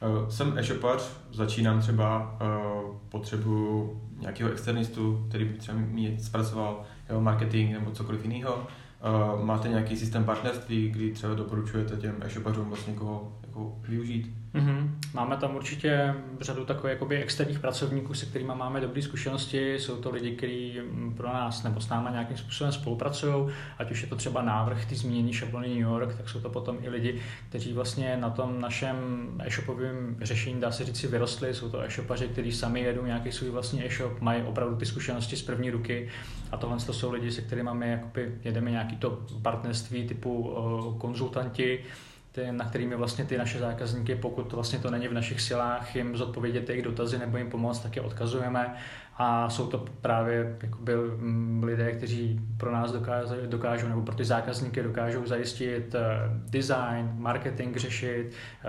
Uh, 0.02 0.30
jsem 0.30 0.58
e-shopař, 0.58 1.10
začínám 1.32 1.82
třeba, 1.82 2.38
uh, 2.42 2.96
potřebuju 3.10 4.02
nějakého 4.20 4.52
externistu, 4.52 5.26
který 5.30 5.46
by 5.46 5.54
třeba 5.54 5.78
mě 5.78 6.20
zpracoval 6.20 6.84
jeho 7.10 7.22
marketing 7.22 7.74
nebo 7.74 7.92
cokoliv 7.92 8.26
jiného. 8.26 8.56
Uh, 8.56 9.46
máte 9.46 9.68
nějaký 9.68 9.98
systém 9.98 10.24
partnerství, 10.24 10.90
kdy 10.90 11.12
třeba 11.12 11.34
doporučujete 11.34 11.98
těm 11.98 12.16
e-shopařům 12.22 12.68
vlastně 12.68 12.94
koho 12.94 13.38
jako 13.48 13.76
využít? 13.88 14.36
Mm-hmm. 14.56 14.90
Máme 15.14 15.38
tam 15.38 15.56
určitě 15.56 16.14
řadu 16.42 16.66
takových 16.66 16.94
jakoby 16.94 17.18
externích 17.24 17.60
pracovníků, 17.60 18.14
se 18.14 18.26
kterými 18.26 18.52
máme 18.56 18.82
dobré 18.82 19.02
zkušenosti. 19.02 19.74
Jsou 19.74 19.96
to 19.96 20.12
lidi, 20.12 20.36
kteří 20.36 20.80
mm, 20.82 21.14
pro 21.18 21.28
nás 21.28 21.64
nebo 21.64 21.82
s 21.82 21.90
námi 21.90 22.10
nějakým 22.12 22.38
způsobem 22.38 22.72
spolupracují, 22.72 23.50
ať 23.78 23.92
už 23.92 24.02
je 24.02 24.08
to 24.08 24.16
třeba 24.16 24.42
návrh 24.42 24.86
ty 24.86 24.96
zmíněný 24.96 25.34
šablony 25.34 25.68
New 25.68 25.78
York, 25.78 26.16
tak 26.16 26.30
jsou 26.30 26.40
to 26.40 26.50
potom 26.50 26.78
i 26.82 26.90
lidi, 26.90 27.22
kteří 27.50 27.74
vlastně 27.74 28.18
na 28.18 28.30
tom 28.30 28.62
našem 28.62 28.96
e-shopovém 29.40 30.18
řešení, 30.22 30.62
dá 30.62 30.72
se 30.72 30.86
říct, 30.86 31.04
vyrostli. 31.04 31.54
Jsou 31.54 31.70
to 31.70 31.82
e-shopaři, 31.82 32.28
kteří 32.28 32.52
sami 32.52 32.80
jedou 32.80 33.06
nějaký 33.06 33.32
svůj 33.32 33.50
vlastní 33.50 33.86
e-shop, 33.86 34.22
mají 34.22 34.44
opravdu 34.44 34.76
ty 34.76 34.86
zkušenosti 34.86 35.36
z 35.36 35.42
první 35.42 35.72
ruky 35.72 36.10
a 36.52 36.58
tohle 36.58 36.78
to 36.78 36.94
jsou 36.94 37.12
lidi, 37.12 37.32
se 37.32 37.42
kterými 37.42 37.70
my 37.74 38.00
jedeme 38.44 38.72
nějaký 38.72 38.98
to 38.98 39.26
partnerství 39.42 40.08
typu 40.08 40.56
konzultanti, 40.98 41.80
ty, 42.40 42.52
na 42.52 42.66
kterými 42.66 42.96
vlastně 42.96 43.26
ty 43.26 43.38
naše 43.38 43.60
zákazníky, 43.60 44.16
pokud 44.16 44.54
vlastně 44.54 44.80
to 44.80 44.92
není 44.92 45.08
v 45.08 45.14
našich 45.14 45.42
silách, 45.42 45.96
jim 45.96 46.18
zodpovědět 46.18 46.70
jejich 46.70 46.86
dotazy 46.86 47.18
nebo 47.18 47.38
jim 47.38 47.50
pomoct, 47.50 47.80
tak 47.80 47.96
je 47.96 48.02
odkazujeme 48.02 48.76
a 49.22 49.50
jsou 49.50 49.68
to 49.68 49.86
právě 50.02 50.58
jakoby, 50.64 50.94
mm, 50.96 51.64
lidé, 51.64 51.92
kteří 51.92 52.40
pro 52.58 52.72
nás 52.72 52.92
dokážou, 52.92 53.36
dokážou 53.46 53.88
nebo 53.88 54.02
pro 54.02 54.16
ty 54.16 54.26
zákazníky 54.26 54.84
dokážou 54.84 55.26
zajistit 55.26 55.96
eh, 55.96 56.00
design, 56.50 57.12
marketing 57.18 57.78
řešit, 57.78 58.32
eh, 58.64 58.68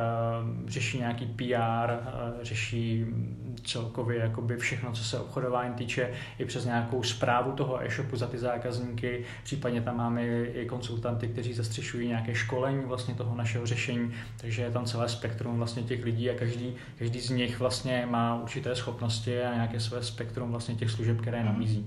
řeší 0.66 0.99
nějaký 0.99 1.26
PR, 1.26 1.90
eh, 1.90 1.99
řeší 2.42 3.07
celkově 3.64 4.19
jakoby 4.19 4.57
všechno, 4.57 4.92
co 4.92 5.04
se 5.04 5.21
obchodování 5.21 5.75
týče, 5.75 6.11
i 6.38 6.45
přes 6.45 6.64
nějakou 6.64 7.02
zprávu 7.02 7.52
toho 7.52 7.85
e-shopu 7.85 8.16
za 8.16 8.26
ty 8.26 8.38
zákazníky. 8.38 9.25
Případně 9.42 9.80
tam 9.80 9.97
máme 9.97 10.26
i 10.45 10.66
konsultanty, 10.66 11.28
kteří 11.28 11.54
zastřešují 11.54 12.09
nějaké 12.09 12.35
školení 12.35 12.85
vlastně 12.85 13.14
toho 13.14 13.37
našeho 13.37 13.66
řešení, 13.66 14.12
takže 14.37 14.62
je 14.62 14.71
tam 14.71 14.85
celé 14.85 15.09
spektrum 15.09 15.57
vlastně 15.57 15.83
těch 15.83 16.04
lidí 16.04 16.30
a 16.30 16.35
každý, 16.35 16.75
každý 16.99 17.21
z 17.21 17.30
nich 17.30 17.59
vlastně 17.59 18.07
má 18.11 18.42
určité 18.42 18.76
schopnosti 18.76 19.42
a 19.42 19.54
nějaké 19.54 19.80
své 19.80 20.02
spektrum 20.02 20.39
spektrum 20.40 20.50
vlastně 20.50 20.75
těch 20.75 20.90
služeb, 20.90 21.20
které 21.20 21.42
mhm. 21.42 21.52
nabízí. 21.52 21.87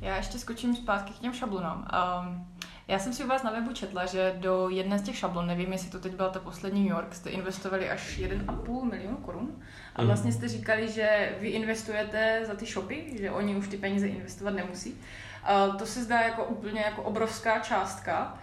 Já 0.00 0.16
ještě 0.16 0.38
skočím 0.38 0.76
zpátky 0.76 1.12
k 1.12 1.18
těm 1.18 1.32
šablonám. 1.32 1.88
Um, 2.26 2.46
já 2.88 2.98
jsem 2.98 3.12
si 3.12 3.24
u 3.24 3.28
vás 3.28 3.42
na 3.42 3.50
webu 3.50 3.72
četla, 3.72 4.06
že 4.06 4.34
do 4.40 4.68
jedné 4.68 4.98
z 4.98 5.02
těch 5.02 5.16
šablon, 5.16 5.46
nevím, 5.46 5.72
jestli 5.72 5.90
to 5.90 5.98
teď 5.98 6.14
byla 6.14 6.28
ta 6.28 6.40
poslední 6.40 6.80
New 6.80 6.90
York, 6.90 7.14
jste 7.14 7.30
investovali 7.30 7.90
až 7.90 8.18
1,5 8.18 8.90
milionu 8.90 9.16
korun. 9.16 9.48
A 9.96 10.00
mhm. 10.00 10.06
vlastně 10.06 10.32
jste 10.32 10.48
říkali, 10.48 10.92
že 10.92 11.36
vy 11.40 11.48
investujete 11.48 12.44
za 12.46 12.54
ty 12.54 12.66
shopy, 12.66 13.16
že 13.20 13.30
oni 13.30 13.56
už 13.56 13.68
ty 13.68 13.76
peníze 13.76 14.06
investovat 14.06 14.54
nemusí. 14.54 14.92
Uh, 14.92 15.76
to 15.76 15.86
se 15.86 16.04
zdá 16.04 16.20
jako 16.20 16.44
úplně 16.44 16.80
jako 16.80 17.02
obrovská 17.02 17.58
částka. 17.58 18.38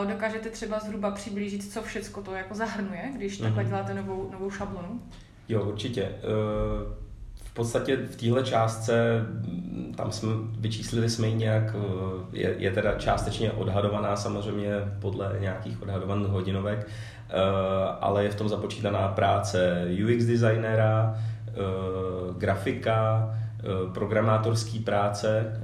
Uh, 0.00 0.10
dokážete 0.10 0.50
třeba 0.50 0.78
zhruba 0.78 1.10
přiblížit, 1.10 1.72
co 1.72 1.82
všecko 1.82 2.22
to 2.22 2.34
jako 2.34 2.54
zahrnuje, 2.54 3.10
když 3.14 3.38
takhle 3.38 3.62
mhm. 3.62 3.70
děláte 3.70 3.94
novou, 3.94 4.30
novou 4.32 4.50
šablonu? 4.50 5.02
Jo, 5.48 5.64
určitě. 5.64 6.02
Uh 6.02 7.05
podstatě 7.56 7.96
v 7.96 8.16
téhle 8.16 8.42
částce, 8.42 9.26
tam 9.96 10.12
jsme 10.12 10.32
vyčíslili 10.58 11.10
jsme 11.10 11.26
ji 11.26 11.34
nějak, 11.34 11.74
eh, 11.74 12.38
je, 12.38 12.54
je 12.58 12.70
teda 12.70 12.94
částečně 12.94 13.52
odhadovaná 13.52 14.16
samozřejmě 14.16 14.70
podle 15.00 15.36
nějakých 15.40 15.82
odhadovaných 15.82 16.26
hodinovek, 16.26 16.88
eh, 17.28 17.34
ale 18.00 18.24
je 18.24 18.30
v 18.30 18.34
tom 18.34 18.48
započítaná 18.48 19.08
práce 19.08 19.88
UX 20.04 20.24
designera, 20.24 21.14
eh, 21.48 21.52
grafika, 22.38 23.30
programátorský 23.94 24.78
práce, 24.78 25.60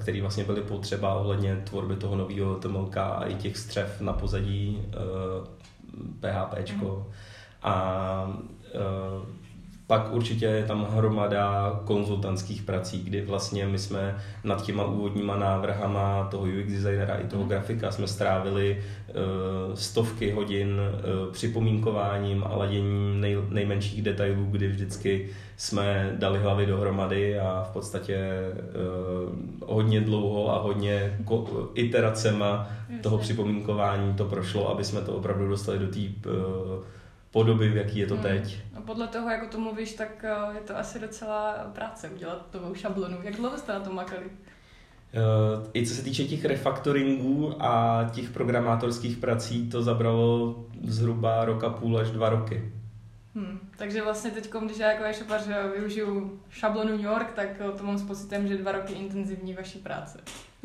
které 0.00 0.20
vlastně 0.20 0.44
byly 0.44 0.60
potřeba 0.60 1.14
ohledně 1.14 1.56
tvorby 1.64 1.96
toho 1.96 2.16
nového 2.16 2.54
TMLK 2.54 2.96
a 2.96 3.24
i 3.24 3.34
těch 3.34 3.56
střev 3.56 4.00
na 4.00 4.12
pozadí 4.12 4.82
PHP. 6.20 6.72
Mm. 6.86 7.04
A 7.62 8.40
pak 9.90 10.12
určitě 10.12 10.46
je 10.46 10.64
tam 10.64 10.86
hromada 10.90 11.80
konzultantských 11.84 12.62
prací, 12.62 13.02
kdy 13.02 13.20
vlastně 13.20 13.66
my 13.66 13.78
jsme 13.78 14.16
nad 14.44 14.62
těma 14.62 14.84
úvodníma 14.84 15.36
návrhama 15.36 16.28
toho 16.30 16.42
UX 16.42 16.72
designera 16.72 17.14
i 17.14 17.26
toho 17.26 17.42
mhm. 17.42 17.50
grafika 17.50 17.90
jsme 17.90 18.06
strávili 18.06 18.78
uh, 19.08 19.74
stovky 19.74 20.30
hodin 20.30 20.80
uh, 20.80 21.32
připomínkováním 21.32 22.44
a 22.44 22.56
laděním 22.56 23.20
nej, 23.20 23.36
nejmenších 23.48 24.02
detailů, 24.02 24.46
kdy 24.50 24.68
vždycky 24.68 25.28
jsme 25.56 26.16
dali 26.18 26.38
hlavy 26.38 26.66
dohromady 26.66 27.38
a 27.38 27.66
v 27.70 27.72
podstatě 27.72 28.40
uh, 29.28 29.76
hodně 29.76 30.00
dlouho 30.00 30.54
a 30.54 30.62
hodně 30.62 31.18
iteracema 31.74 32.70
toho 33.02 33.18
připomínkování 33.18 34.14
to 34.14 34.24
prošlo, 34.24 34.70
aby 34.70 34.84
jsme 34.84 35.00
to 35.00 35.12
opravdu 35.12 35.48
dostali 35.48 35.78
do 35.78 35.86
té 35.86 36.30
podoby, 37.32 37.68
v 37.68 37.76
jaký 37.76 37.98
je 37.98 38.06
to 38.06 38.14
hmm. 38.14 38.22
teď. 38.22 38.58
A 38.74 38.80
podle 38.80 39.08
toho, 39.08 39.30
jak 39.30 39.42
o 39.42 39.46
tom 39.46 39.62
mluvíš, 39.62 39.92
tak 39.92 40.24
eh, 40.24 40.54
je 40.54 40.60
to 40.60 40.76
asi 40.76 40.98
docela 40.98 41.52
práce 41.74 42.10
udělat 42.10 42.54
novou 42.54 42.74
šablonu. 42.74 43.18
Jak 43.22 43.36
dlouho 43.36 43.58
jste 43.58 43.72
na 43.72 43.80
tom 43.80 43.94
makali? 43.94 44.24
Uh, 44.24 45.66
I 45.74 45.86
co 45.86 45.94
se 45.94 46.02
týče 46.02 46.24
těch 46.24 46.44
refaktoringů 46.44 47.54
a 47.62 48.04
těch 48.12 48.30
programátorských 48.30 49.16
prací, 49.16 49.70
to 49.70 49.82
zabralo 49.82 50.56
zhruba 50.84 51.44
roka 51.44 51.70
půl 51.70 51.98
až 51.98 52.10
dva 52.10 52.28
roky. 52.28 52.72
Hmm, 53.34 53.58
takže 53.76 54.02
vlastně 54.02 54.30
teď, 54.30 54.50
když 54.64 54.78
já 54.78 54.92
jako 54.92 55.04
e-shopař 55.04 55.48
využiju 55.76 56.40
šablonu 56.50 56.90
New 56.90 57.00
York, 57.00 57.32
tak 57.32 57.48
eh, 57.60 57.78
to 57.78 57.84
mám 57.84 57.98
s 57.98 58.02
pocitem, 58.02 58.48
že 58.48 58.58
dva 58.58 58.72
roky 58.72 58.92
intenzivní 58.92 59.54
vaší 59.54 59.78
práce. 59.78 60.18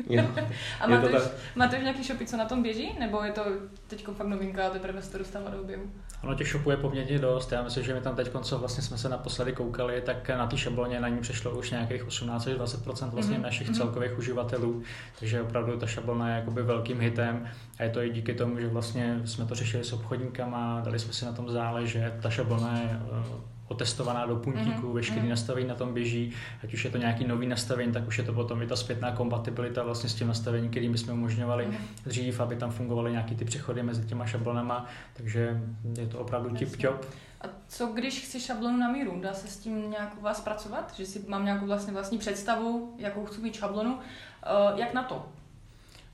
Jo, 0.08 0.24
a 0.80 0.86
máte, 0.86 1.08
už, 1.08 1.22
máte 1.54 1.76
už 1.76 1.82
nějaký 1.82 2.04
shopy, 2.04 2.26
co 2.26 2.36
na 2.36 2.44
tom 2.44 2.62
běží? 2.62 2.96
Nebo 2.98 3.22
je 3.22 3.32
to 3.32 3.42
teď 3.86 4.06
fakt 4.16 4.26
novinka 4.26 4.66
a 4.66 4.70
teprve 4.70 5.02
se 5.02 5.12
to 5.12 5.18
dostává 5.18 5.50
do 5.50 5.60
objevu? 5.60 5.90
Ono 6.22 6.34
těch 6.34 6.48
shopů 6.48 6.70
je 6.70 6.76
poměrně 6.76 7.18
dost. 7.18 7.52
Já 7.52 7.62
myslím, 7.62 7.84
že 7.84 7.94
my 7.94 8.00
tam 8.00 8.16
teď, 8.16 8.30
co 8.42 8.58
vlastně 8.58 8.82
jsme 8.82 8.98
se 8.98 9.08
naposledy 9.08 9.52
koukali, 9.52 10.00
tak 10.00 10.28
na 10.28 10.46
té 10.46 10.56
šabloně 10.56 11.00
na 11.00 11.08
ní 11.08 11.18
přešlo 11.18 11.58
už 11.58 11.70
nějakých 11.70 12.06
18 12.06 12.48
20 12.48 12.84
vlastně 12.84 13.38
mm-hmm. 13.38 13.40
našich 13.40 13.70
mm-hmm. 13.70 13.76
celkových 13.76 14.18
uživatelů. 14.18 14.82
Takže 15.18 15.42
opravdu 15.42 15.78
ta 15.78 15.86
šablona 15.86 16.28
je 16.28 16.36
jakoby 16.36 16.62
velkým 16.62 17.00
hitem 17.00 17.48
a 17.78 17.82
je 17.82 17.90
to 17.90 18.02
i 18.02 18.10
díky 18.10 18.34
tomu, 18.34 18.60
že 18.60 18.68
vlastně 18.68 19.20
jsme 19.24 19.46
to 19.46 19.54
řešili 19.54 19.84
s 19.84 19.92
obchodníkama, 19.92 20.80
dali 20.84 20.98
jsme 20.98 21.12
si 21.12 21.24
na 21.24 21.32
tom 21.32 21.50
záležet. 21.50 22.12
Ta 22.22 22.30
šablona 22.30 22.78
je 22.78 22.90
eh, 22.90 23.55
otestovaná 23.68 24.26
do 24.26 24.36
puntíku, 24.36 24.86
mm-hmm. 24.86 24.92
veškerý 24.92 25.20
mm-hmm. 25.20 25.30
nastavení 25.30 25.68
na 25.68 25.74
tom 25.74 25.94
běží, 25.94 26.32
ať 26.64 26.74
už 26.74 26.84
je 26.84 26.90
to 26.90 26.98
nějaký 26.98 27.24
nový 27.24 27.46
nastavení, 27.46 27.92
tak 27.92 28.08
už 28.08 28.18
je 28.18 28.24
to 28.24 28.32
potom 28.32 28.62
i 28.62 28.66
ta 28.66 28.76
zpětná 28.76 29.12
kompatibilita 29.12 29.82
vlastně 29.82 30.10
s 30.10 30.14
tím 30.14 30.28
nastavením, 30.28 30.70
kterým 30.70 30.98
jsme 30.98 31.12
umožňovali 31.12 31.66
mm-hmm. 31.66 32.04
dřív, 32.04 32.40
aby 32.40 32.56
tam 32.56 32.70
fungovaly 32.70 33.10
nějaký 33.10 33.34
ty 33.34 33.44
přechody 33.44 33.82
mezi 33.82 34.04
těma 34.04 34.26
šablonama, 34.26 34.86
takže 35.12 35.60
je 35.98 36.06
to 36.06 36.18
opravdu 36.18 36.50
tip-top. 36.50 36.96
A 37.40 37.46
co 37.68 37.86
když 37.86 38.20
chci 38.20 38.40
šablonu 38.40 38.76
na 38.76 38.88
míru? 38.88 39.20
Dá 39.20 39.34
se 39.34 39.48
s 39.48 39.58
tím 39.58 39.90
nějak 39.90 40.18
u 40.18 40.22
vás 40.22 40.40
pracovat? 40.40 40.94
Že 40.96 41.06
si 41.06 41.24
mám 41.28 41.44
nějakou 41.44 41.66
vlastně 41.66 41.92
vlastní 41.92 42.18
představu, 42.18 42.94
jakou 42.98 43.24
chci 43.24 43.40
mít 43.40 43.54
šablonu? 43.54 43.94
Uh, 43.94 44.78
jak 44.78 44.94
na 44.94 45.02
to? 45.02 45.28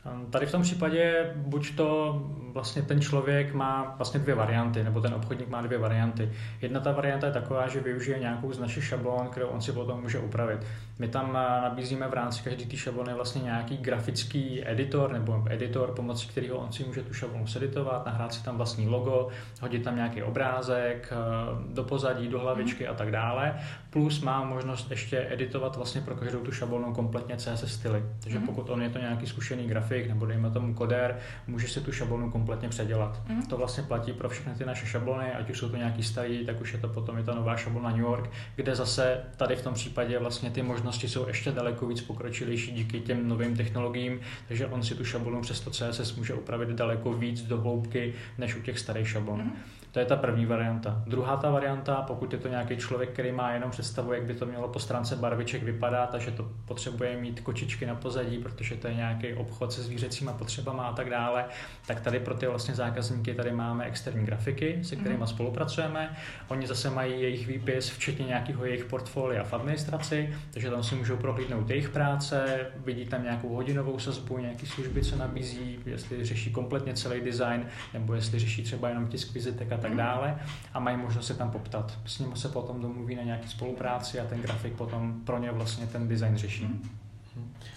Ehm, 0.06 0.26
tady 0.26 0.46
v 0.46 0.52
tom 0.52 0.62
případě 0.62 1.32
buď 1.36 1.76
to 1.76 2.22
vlastně 2.52 2.82
ten 2.82 3.00
člověk 3.00 3.54
má 3.54 3.94
vlastně 3.96 4.20
dvě 4.20 4.34
varianty, 4.34 4.84
nebo 4.84 5.00
ten 5.00 5.14
obchodník 5.14 5.48
má 5.48 5.62
dvě 5.62 5.78
varianty. 5.78 6.32
Jedna 6.60 6.80
ta 6.80 6.92
varianta 6.92 7.26
je 7.26 7.32
taková, 7.32 7.68
že 7.68 7.80
využije 7.80 8.18
nějakou 8.18 8.52
z 8.52 8.58
našich 8.58 8.84
šablon, 8.84 9.28
kterou 9.28 9.46
on 9.46 9.60
si 9.60 9.72
potom 9.72 10.00
může 10.00 10.18
upravit. 10.18 10.58
My 10.98 11.08
tam 11.08 11.36
eh, 11.36 11.60
nabízíme 11.62 12.08
v 12.08 12.14
rámci 12.14 12.42
každé 12.42 12.64
té 12.64 12.76
šablony 12.76 13.14
vlastně 13.14 13.42
nějaký 13.42 13.76
grafický 13.76 14.68
editor 14.68 15.12
nebo 15.12 15.44
editor, 15.50 15.92
pomocí 15.94 16.28
kterého 16.28 16.56
on 16.56 16.72
si 16.72 16.84
může 16.84 17.02
tu 17.02 17.14
šablonu 17.14 17.46
seditovat, 17.46 18.06
nahrát 18.06 18.34
si 18.34 18.44
tam 18.44 18.56
vlastní 18.56 18.88
logo, 18.88 19.28
hodit 19.60 19.84
tam 19.84 19.96
nějaký 19.96 20.22
obrázek 20.22 21.12
eh, 21.12 21.74
do 21.74 21.84
pozadí, 21.84 22.28
do 22.28 22.40
hlavičky 22.40 22.88
a 22.88 22.94
tak 22.94 23.10
dále. 23.10 23.54
Plus 23.90 24.20
má 24.20 24.44
možnost 24.44 24.90
ještě 24.90 25.26
editovat 25.30 25.76
vlastně 25.76 26.00
pro 26.00 26.14
každou 26.14 26.40
tu 26.40 26.52
šablonu 26.52 26.94
kompletně 26.94 27.36
CSS 27.36 27.74
styly. 27.74 28.02
Takže 28.20 28.38
mm-hmm. 28.38 28.46
pokud 28.46 28.70
on 28.70 28.82
je 28.82 28.90
to 28.90 28.98
nějaký 28.98 29.26
zkušený 29.26 29.66
grafik 29.66 29.91
nebo 30.08 30.26
dejme 30.26 30.50
tomu 30.50 30.74
koder, 30.74 31.18
může 31.46 31.68
si 31.68 31.80
tu 31.80 31.92
šablonu 31.92 32.30
kompletně 32.30 32.68
předělat. 32.68 33.22
Mm-hmm. 33.28 33.46
To 33.46 33.56
vlastně 33.56 33.82
platí 33.82 34.12
pro 34.12 34.28
všechny 34.28 34.54
ty 34.54 34.64
naše 34.64 34.86
šablony, 34.86 35.32
ať 35.32 35.50
už 35.50 35.58
jsou 35.58 35.68
to 35.68 35.76
nějaký 35.76 36.02
starý, 36.02 36.46
tak 36.46 36.60
už 36.60 36.72
je 36.72 36.78
to 36.78 36.88
potom 36.88 37.18
i 37.18 37.24
ta 37.24 37.34
nová 37.34 37.56
šablona 37.56 37.90
New 37.90 38.00
York, 38.00 38.30
kde 38.56 38.74
zase 38.74 39.20
tady 39.36 39.56
v 39.56 39.62
tom 39.62 39.74
případě 39.74 40.18
vlastně 40.18 40.50
ty 40.50 40.62
možnosti 40.62 41.08
jsou 41.08 41.28
ještě 41.28 41.50
daleko 41.50 41.86
víc 41.86 42.00
pokročilejší 42.00 42.72
díky 42.72 43.00
těm 43.00 43.28
novým 43.28 43.56
technologiím, 43.56 44.20
takže 44.48 44.66
on 44.66 44.82
si 44.82 44.94
tu 44.94 45.04
šablonu 45.04 45.40
přes 45.40 45.60
to 45.60 45.70
CSS 45.70 46.16
může 46.16 46.34
upravit 46.34 46.68
daleko 46.68 47.12
víc 47.12 47.42
do 47.42 47.60
hloubky 47.60 48.14
než 48.38 48.56
u 48.56 48.62
těch 48.62 48.78
starých 48.78 49.08
šablon. 49.08 49.40
Mm-hmm. 49.40 49.81
To 49.92 49.98
je 49.98 50.04
ta 50.04 50.16
první 50.16 50.46
varianta. 50.46 51.02
Druhá 51.06 51.36
ta 51.36 51.50
varianta, 51.50 52.02
pokud 52.02 52.32
je 52.32 52.38
to 52.38 52.48
nějaký 52.48 52.76
člověk, 52.76 53.10
který 53.10 53.32
má 53.32 53.52
jenom 53.52 53.70
představu, 53.70 54.12
jak 54.12 54.22
by 54.22 54.34
to 54.34 54.46
mělo 54.46 54.68
po 54.68 54.78
stránce 54.78 55.16
barviček 55.16 55.62
vypadat, 55.62 56.10
takže 56.10 56.30
to 56.30 56.48
potřebuje 56.64 57.16
mít 57.16 57.40
kočičky 57.40 57.86
na 57.86 57.94
pozadí, 57.94 58.38
protože 58.38 58.76
to 58.76 58.88
je 58.88 58.94
nějaký 58.94 59.34
obchod 59.34 59.72
se 59.72 59.82
zvířecíma 59.82 60.32
potřebama 60.32 60.86
a 60.86 60.92
tak 60.92 61.10
dále, 61.10 61.44
tak 61.86 62.00
tady 62.00 62.20
pro 62.20 62.34
ty 62.34 62.46
vlastně 62.46 62.74
zákazníky 62.74 63.34
tady 63.34 63.52
máme 63.52 63.84
externí 63.84 64.26
grafiky, 64.26 64.78
se 64.82 64.96
kterými 64.96 65.20
mm-hmm. 65.20 65.26
spolupracujeme. 65.26 66.16
Oni 66.48 66.66
zase 66.66 66.90
mají 66.90 67.22
jejich 67.22 67.46
výpis, 67.46 67.90
včetně 67.90 68.26
nějakého 68.26 68.64
jejich 68.64 68.84
portfolia 68.84 69.44
v 69.44 69.52
administraci, 69.52 70.34
takže 70.50 70.70
tam 70.70 70.82
si 70.82 70.94
můžou 70.94 71.16
prohlídnout 71.16 71.70
jejich 71.70 71.88
práce, 71.88 72.66
vidí 72.76 73.04
tam 73.04 73.22
nějakou 73.22 73.54
hodinovou 73.54 73.98
sazbu, 73.98 74.38
nějaké 74.38 74.66
služby, 74.66 75.02
co 75.02 75.16
nabízí, 75.16 75.78
jestli 75.86 76.24
řeší 76.24 76.52
kompletně 76.52 76.94
celý 76.94 77.20
design, 77.20 77.66
nebo 77.94 78.14
jestli 78.14 78.38
řeší 78.38 78.62
třeba 78.62 78.88
jenom 78.88 79.06
tisk 79.08 79.34
vizitek 79.34 79.72
a 79.72 79.81
tak 79.82 79.90
mhm. 79.90 79.98
dále 79.98 80.38
a 80.74 80.80
mají 80.80 80.96
možnost 80.96 81.26
se 81.26 81.34
tam 81.34 81.50
poptat. 81.50 81.98
S 82.06 82.18
ním 82.18 82.36
se 82.36 82.48
potom 82.48 82.82
domluví 82.82 83.16
na 83.16 83.22
nějaké 83.22 83.48
spolupráci 83.48 84.20
a 84.20 84.24
ten 84.24 84.40
grafik 84.40 84.72
potom 84.72 85.14
pro 85.24 85.38
ně 85.38 85.52
vlastně 85.52 85.86
ten 85.86 86.08
design 86.08 86.36
řeší. 86.36 86.64
Mhm. 86.64 86.88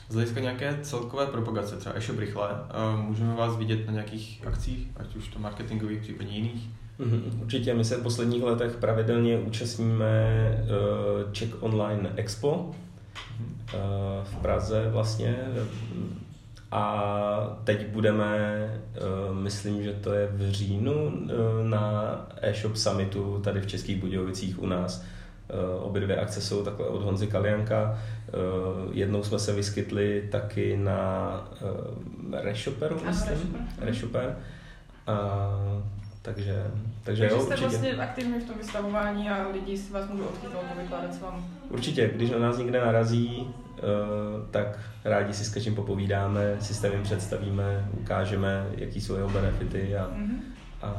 Z 0.10 0.14
hlediska 0.14 0.40
nějaké 0.40 0.80
celkové 0.82 1.26
propagace, 1.26 1.78
třeba 1.78 1.96
e-shop 1.96 2.20
rychle, 2.20 2.50
eh, 2.50 3.02
můžeme 3.02 3.36
vás 3.36 3.58
vidět 3.58 3.86
na 3.86 3.94
nějakých 3.94 4.48
akcích, 4.48 4.88
ať 4.98 5.16
už 5.16 5.28
to 5.28 5.40
marketingových, 5.40 6.02
případně 6.02 6.36
jiných? 6.36 6.70
Mm-hmm. 7.00 7.42
Určitě, 7.42 7.74
my 7.74 7.86
se 7.86 7.98
v 7.98 8.04
posledních 8.04 8.44
letech 8.44 8.76
pravidelně 8.76 9.38
účastníme 9.38 10.06
uh, 10.64 11.32
Czech 11.32 11.64
Online 11.64 12.14
Expo 12.16 12.56
uh, 12.56 12.74
v 14.24 14.36
Praze 14.42 14.90
vlastně 14.90 15.38
a 16.76 17.58
teď 17.64 17.88
budeme, 17.88 18.36
uh, 19.30 19.36
myslím, 19.36 19.84
že 19.84 19.94
to 19.94 20.14
je 20.14 20.28
v 20.28 20.52
říjnu 20.52 20.94
uh, 20.94 21.12
na 21.64 22.16
e-shop 22.42 22.76
summitu 22.76 23.42
tady 23.44 23.62
v 23.62 23.68
Českých 23.68 24.02
Budějovicích 24.02 24.62
u 24.62 24.66
nás. 24.66 25.04
Uh, 25.54 25.84
obě 25.84 26.02
dvě 26.02 26.18
akce 26.18 26.42
jsou 26.42 26.64
takhle 26.64 26.88
od 26.88 27.04
Honzy 27.04 27.28
Kalianka. 27.28 28.00
Jednou 28.92 29.24
jsme 29.24 29.40
se 29.40 29.54
vyskytli 29.54 30.28
taky 30.32 30.78
na 30.78 31.32
Reshoperu, 32.32 33.00
myslím. 33.06 33.68
Reshoper. 33.82 34.38
A 35.08 35.50
takže, 36.26 36.72
takže, 37.04 37.28
takže 37.28 37.36
jo, 37.36 37.42
jste 37.42 37.54
určitě. 37.54 37.68
vlastně 37.68 37.94
aktivní 37.94 38.40
v 38.40 38.44
tom 38.44 38.58
vystavování 38.58 39.30
a 39.30 39.48
lidi 39.48 39.78
si 39.78 39.94
vás 39.94 40.10
můžou 40.10 40.24
odchytnout 40.24 40.64
a 40.72 40.82
vykládat 40.82 41.14
s 41.14 41.22
vámi. 41.22 41.42
Určitě, 41.70 42.12
když 42.16 42.30
na 42.30 42.40
nás 42.40 42.58
někde 42.58 42.86
narazí, 42.86 43.48
eh, 43.48 43.65
tak 44.52 44.80
rádi 45.04 45.34
si 45.34 45.46
s 45.46 45.54
každým 45.54 45.76
popovídáme, 45.76 46.58
systém 46.60 46.92
jim 46.92 47.04
představíme, 47.04 47.90
ukážeme, 47.94 48.68
jaký 48.72 49.02
jsou 49.02 49.16
jeho 49.16 49.30
benefity 49.30 49.98
a, 49.98 50.08
mm-hmm. 50.08 50.40
a 50.82 50.94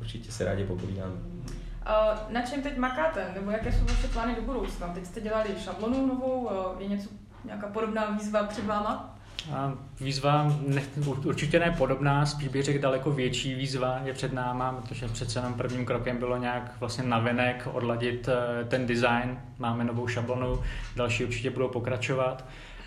určitě 0.00 0.32
se 0.32 0.44
rádi 0.44 0.64
popovídáme. 0.64 1.12
Uh, 1.14 2.32
na 2.32 2.42
čem 2.42 2.62
teď 2.62 2.76
makáte, 2.76 3.26
nebo 3.34 3.50
jaké 3.50 3.72
jsou 3.72 3.84
vaše 3.84 4.08
plány 4.08 4.34
do 4.34 4.42
budoucna? 4.42 4.88
Teď 4.88 5.06
jste 5.06 5.20
dělali 5.20 5.48
šablonu 5.58 6.06
novou, 6.06 6.44
uh, 6.44 6.50
je 6.78 6.88
něco, 6.88 7.08
nějaká 7.44 7.66
podobná 7.66 8.10
výzva 8.10 8.44
před 8.44 8.66
váma? 8.66 9.13
A 9.52 9.72
výzva 10.00 10.56
ne, 10.66 10.82
určitě 11.24 11.58
ne 11.58 11.74
podobná, 11.78 12.26
spíš 12.26 12.48
bych 12.48 12.62
řekl 12.62 12.78
daleko 12.78 13.10
větší 13.10 13.54
výzva 13.54 14.00
je 14.04 14.12
před 14.12 14.32
náma, 14.32 14.72
protože 14.72 15.08
přece 15.08 15.38
jenom 15.38 15.54
prvním 15.54 15.86
krokem 15.86 16.18
bylo 16.18 16.36
nějak 16.36 16.72
vlastně 16.80 17.04
navenek 17.04 17.68
odladit 17.72 18.28
eh, 18.28 18.64
ten 18.64 18.86
design, 18.86 19.38
máme 19.58 19.84
novou 19.84 20.08
šablonu, 20.08 20.60
další 20.96 21.24
určitě 21.24 21.50
budou 21.50 21.68
pokračovat. 21.68 22.44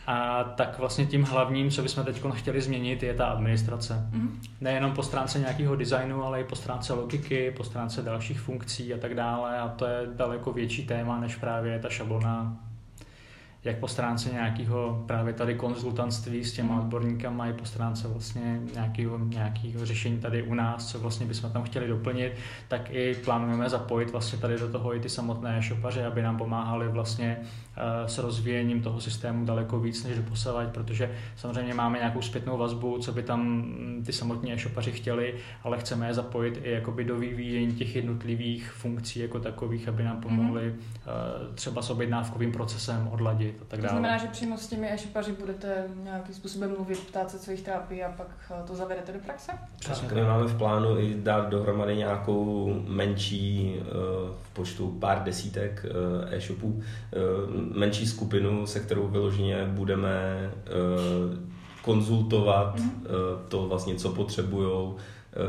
A 0.07 0.43
tak 0.43 0.79
vlastně 0.79 1.05
tím 1.05 1.23
hlavním, 1.23 1.71
co 1.71 1.81
bychom 1.81 2.05
teď 2.05 2.23
chtěli 2.33 2.61
změnit, 2.61 3.03
je 3.03 3.13
ta 3.13 3.25
administrace. 3.25 4.09
Mm-hmm. 4.11 4.29
Nejenom 4.61 4.91
po 4.91 5.03
stránce 5.03 5.39
nějakého 5.39 5.75
designu, 5.75 6.23
ale 6.23 6.41
i 6.41 6.43
po 6.43 6.55
stránce 6.55 6.93
logiky, 6.93 7.53
po 7.57 7.63
stránce 7.63 8.01
dalších 8.01 8.39
funkcí 8.39 8.93
a 8.93 8.97
tak 8.97 9.15
dále. 9.15 9.59
A 9.59 9.67
to 9.67 9.85
je 9.85 10.07
daleko 10.15 10.53
větší 10.53 10.85
téma, 10.85 11.19
než 11.19 11.35
právě 11.35 11.79
ta 11.79 11.89
šablona 11.89 12.57
jak 13.67 13.77
po 13.77 13.87
stránce 13.87 14.29
nějakého 14.29 15.03
právě 15.05 15.33
tady 15.33 15.55
konzultantství 15.55 16.43
s 16.43 16.53
těma 16.53 16.79
odborníkama, 16.79 17.47
i 17.47 17.53
po 17.53 17.65
stránce 17.65 18.07
vlastně 18.07 18.59
nějakého, 18.73 19.19
nějakého 19.19 19.85
řešení 19.85 20.19
tady 20.19 20.43
u 20.43 20.53
nás, 20.53 20.91
co 20.91 20.99
vlastně 20.99 21.25
bychom 21.25 21.51
tam 21.51 21.63
chtěli 21.63 21.87
doplnit, 21.87 22.33
tak 22.67 22.89
i 22.89 23.15
plánujeme 23.25 23.69
zapojit 23.69 24.11
vlastně 24.11 24.39
tady 24.39 24.57
do 24.57 24.71
toho 24.71 24.95
i 24.95 24.99
ty 24.99 25.09
samotné 25.09 25.61
šopaře, 25.61 26.05
aby 26.05 26.21
nám 26.21 26.37
pomáhali 26.37 26.87
vlastně 26.87 27.37
uh, 27.41 28.07
s 28.07 28.17
rozvíjením 28.17 28.81
toho 28.81 29.01
systému 29.01 29.45
daleko 29.45 29.79
víc 29.79 30.03
než 30.03 30.17
doposavať, 30.17 30.67
protože 30.67 31.11
samozřejmě 31.35 31.73
máme 31.73 31.97
nějakou 31.97 32.21
zpětnou 32.21 32.57
vazbu, 32.57 32.97
co 32.97 33.11
by 33.11 33.23
tam 33.23 33.41
mm, 33.41 34.03
ty 34.05 34.13
samotní 34.13 34.53
e-shopaři 34.53 34.91
chtěli, 34.91 35.33
ale 35.63 35.79
chceme 35.79 36.07
je 36.07 36.13
zapojit 36.13 36.59
i 36.63 36.71
jakoby 36.71 37.03
do 37.03 37.17
vyvíjení 37.17 37.73
těch 37.73 37.95
jednotlivých 37.95 38.71
funkcí 38.71 39.19
jako 39.19 39.39
takových, 39.39 39.87
aby 39.87 40.03
nám 40.03 40.21
pomohli 40.21 40.61
mm-hmm. 40.61 41.53
třeba 41.55 41.81
s 41.81 41.89
objednávkovým 41.89 42.51
procesem 42.51 43.07
odladit 43.11 43.56
a 43.61 43.65
tak 43.67 43.79
dále. 43.79 43.89
To 43.89 43.93
znamená, 43.93 44.17
že 44.17 44.27
přímo 44.27 44.57
s 44.57 44.67
těmi 44.67 44.91
e-shopaři 44.91 45.31
budete 45.31 45.85
nějakým 46.03 46.35
způsobem 46.35 46.69
mluvit, 46.69 46.99
ptát 46.99 47.31
se, 47.31 47.39
co 47.39 47.51
jich 47.51 47.61
trápí 47.61 48.03
a 48.03 48.11
pak 48.11 48.27
eh, 48.51 48.67
to 48.67 48.75
zavedete 48.75 49.11
do 49.11 49.19
praxe? 49.19 49.51
Přesně. 49.79 50.07
Tak 50.07 50.17
my 50.17 50.23
máme 50.23 50.47
v 50.47 50.57
plánu 50.57 50.99
i 50.99 51.15
dát 51.17 51.49
dohromady 51.49 51.95
nějakou 51.95 52.73
menší 52.87 53.75
eh, 53.79 53.83
v 54.43 54.53
počtu 54.53 54.97
pár 54.99 55.23
desítek 55.23 55.85
eh, 55.85 56.35
e-shopů, 56.35 56.81
menší 57.73 58.07
skupinu, 58.07 58.67
se 58.67 58.79
kterou 58.79 59.07
vyloženě 59.07 59.65
budeme 59.65 60.11
konzultovat 61.81 62.79
mm-hmm. 62.79 63.37
to 63.47 63.67
vlastně, 63.67 63.95
co 63.95 64.09
potřebují, 64.09 64.93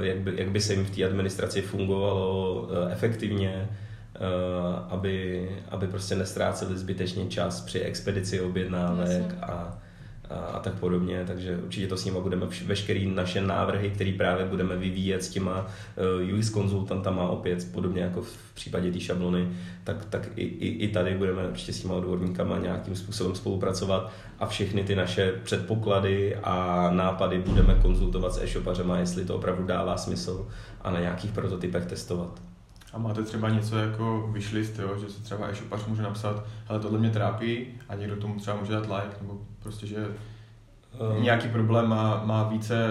jak 0.01 0.19
by, 0.19 0.33
jak 0.37 0.51
by 0.51 0.61
se 0.61 0.75
jim 0.75 0.85
v 0.85 0.91
té 0.91 1.05
administraci 1.05 1.63
fungovalo 1.63 2.69
efektivně, 2.91 3.69
aby, 4.89 5.49
aby 5.69 5.87
prostě 5.87 6.15
nestráceli 6.15 6.79
zbytečně 6.79 7.27
čas 7.27 7.61
při 7.61 7.81
expedici 7.81 8.41
objednávek 8.41 9.35
a, 9.43 9.79
a, 10.31 10.35
a 10.35 10.61
tak 10.61 10.75
podobně, 10.75 11.25
takže 11.27 11.57
určitě 11.57 11.87
to 11.87 11.97
s 11.97 12.05
nimi 12.05 12.19
budeme 12.21 12.47
veškerý 12.67 13.07
naše 13.07 13.41
návrhy, 13.41 13.91
které 13.91 14.13
právě 14.13 14.47
budeme 14.47 14.77
vyvíjet 14.77 15.25
s 15.25 15.29
těma 15.29 15.67
uh, 16.31 16.39
UX 16.39 16.51
konzultantama 16.51 17.29
opět, 17.29 17.73
podobně 17.73 18.03
jako 18.03 18.23
v 18.23 18.53
případě 18.55 18.93
té 18.93 19.01
šablony, 19.01 19.49
tak, 19.85 20.05
tak 20.05 20.29
i, 20.37 20.43
i, 20.43 20.69
i 20.69 20.89
tady 20.89 21.15
budeme 21.15 21.49
určitě 21.49 21.73
s 21.73 21.83
těma 21.83 21.95
odborníkama 21.95 22.59
nějakým 22.59 22.97
způsobem 22.97 23.35
spolupracovat 23.35 24.13
a 24.39 24.47
všechny 24.47 24.85
ty 24.85 24.97
naše 24.97 25.33
předpoklady 25.45 26.37
a 26.37 26.89
nápady 26.91 27.39
budeme 27.39 27.75
konzultovat 27.75 28.35
s 28.35 28.43
e-shopařema, 28.43 28.99
jestli 28.99 29.25
to 29.25 29.37
opravdu 29.37 29.67
dává 29.67 29.97
smysl 29.97 30.49
a 30.83 30.91
na 30.91 31.01
nějakých 31.01 31.33
prototypech 31.33 31.87
testovat. 31.87 32.48
A 32.93 32.99
máte 32.99 33.23
třeba 33.23 33.49
něco 33.49 33.79
jako 33.79 34.29
wishlist, 34.33 34.79
jo? 34.79 34.99
že 35.01 35.11
se 35.11 35.23
třeba 35.23 35.49
e-shopař 35.49 35.87
může 35.87 36.03
napsat, 36.03 36.45
ale 36.69 36.81
tohle 36.81 36.99
mě 36.99 37.11
trápí 37.11 37.67
a 37.89 37.95
někdo 37.95 38.17
tomu 38.17 38.41
třeba 38.41 38.57
může 38.57 38.73
dát 38.73 38.87
like, 38.87 39.17
nebo 39.21 39.39
prostě, 39.63 39.87
že 39.87 40.09
um. 41.17 41.23
nějaký 41.23 41.49
problém 41.49 41.89
má, 41.89 42.25
má 42.25 42.49
více, 42.49 42.89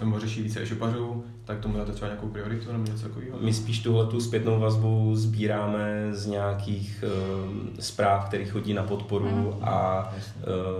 nebo 0.00 0.20
řeší 0.20 0.42
více 0.42 0.62
e-shopařů, 0.62 1.24
tak 1.44 1.60
tomu 1.60 1.78
dáte 1.78 1.92
třeba 1.92 2.08
nějakou 2.08 2.28
prioritu 2.28 2.72
nebo 2.72 2.84
něco 2.84 3.02
takového? 3.08 3.38
My 3.40 3.52
spíš 3.52 3.82
tuhle 3.82 4.06
tu 4.06 4.20
zpětnou 4.20 4.60
vazbu 4.60 5.16
sbíráme 5.16 6.08
z 6.10 6.26
nějakých 6.26 7.04
uh, 7.06 7.54
zpráv, 7.80 8.28
které 8.28 8.44
chodí 8.44 8.74
na 8.74 8.82
podporu 8.82 9.28
mm. 9.28 9.64
a 9.64 10.08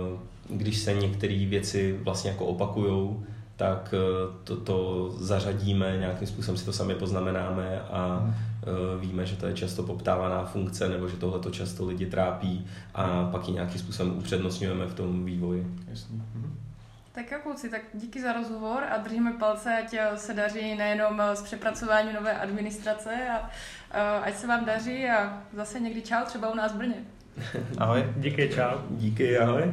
uh, 0.09 0.57
když 0.57 0.77
se 0.77 0.93
některé 0.93 1.45
věci 1.45 1.99
vlastně 2.03 2.29
jako 2.29 2.45
opakujou, 2.45 3.23
tak 3.59 3.93
eh, 3.93 3.99
to, 4.43 4.57
to 4.57 5.09
zařadíme, 5.11 5.97
nějakým 5.97 6.27
způsobem 6.27 6.57
si 6.57 6.65
to 6.65 6.73
sami 6.73 6.95
poznamenáme 6.95 7.81
a 7.81 8.17
hmm. 8.17 8.33
Eh, 8.63 8.99
víme, 8.99 9.25
že 9.25 9.35
to 9.35 9.47
je 9.47 9.53
často 9.53 9.83
poptávaná 9.83 10.45
funkce 10.45 10.89
nebo 10.89 11.07
že 11.07 11.17
tohle 11.17 11.39
to 11.39 11.51
často 11.51 11.85
lidi 11.85 12.05
trápí 12.05 12.67
a 12.95 13.29
pak 13.31 13.47
ji 13.47 13.53
nějakým 13.53 13.81
způsobem 13.81 14.17
upřednostňujeme 14.17 14.85
v 14.85 14.93
tom 14.93 15.25
vývoji. 15.25 15.67
Jasný. 15.87 16.15
Mhm. 16.35 16.59
Tak 17.11 17.31
jo, 17.31 17.37
kluci, 17.43 17.69
tak 17.69 17.81
díky 17.93 18.21
za 18.21 18.33
rozhovor 18.33 18.83
a 18.83 18.97
držíme 18.97 19.33
palce, 19.33 19.77
ať 19.77 19.93
eh, 19.93 20.17
se 20.17 20.33
daří 20.33 20.75
nejenom 20.75 21.21
s 21.21 21.41
přepracováním 21.41 22.13
nové 22.13 22.39
administrace 22.39 23.11
a, 23.29 23.49
a 23.99 24.17
ať 24.17 24.35
se 24.35 24.47
vám 24.47 24.65
daří 24.65 25.09
a 25.09 25.43
zase 25.53 25.79
někdy 25.79 26.01
čau, 26.01 26.25
třeba 26.25 26.51
u 26.51 26.55
nás 26.55 26.73
v 26.73 26.77
Brně. 26.77 26.95
Ahoj. 27.77 28.13
Díky, 28.17 28.49
čau. 28.49 28.77
Díky, 28.89 29.37
ahoj. 29.37 29.71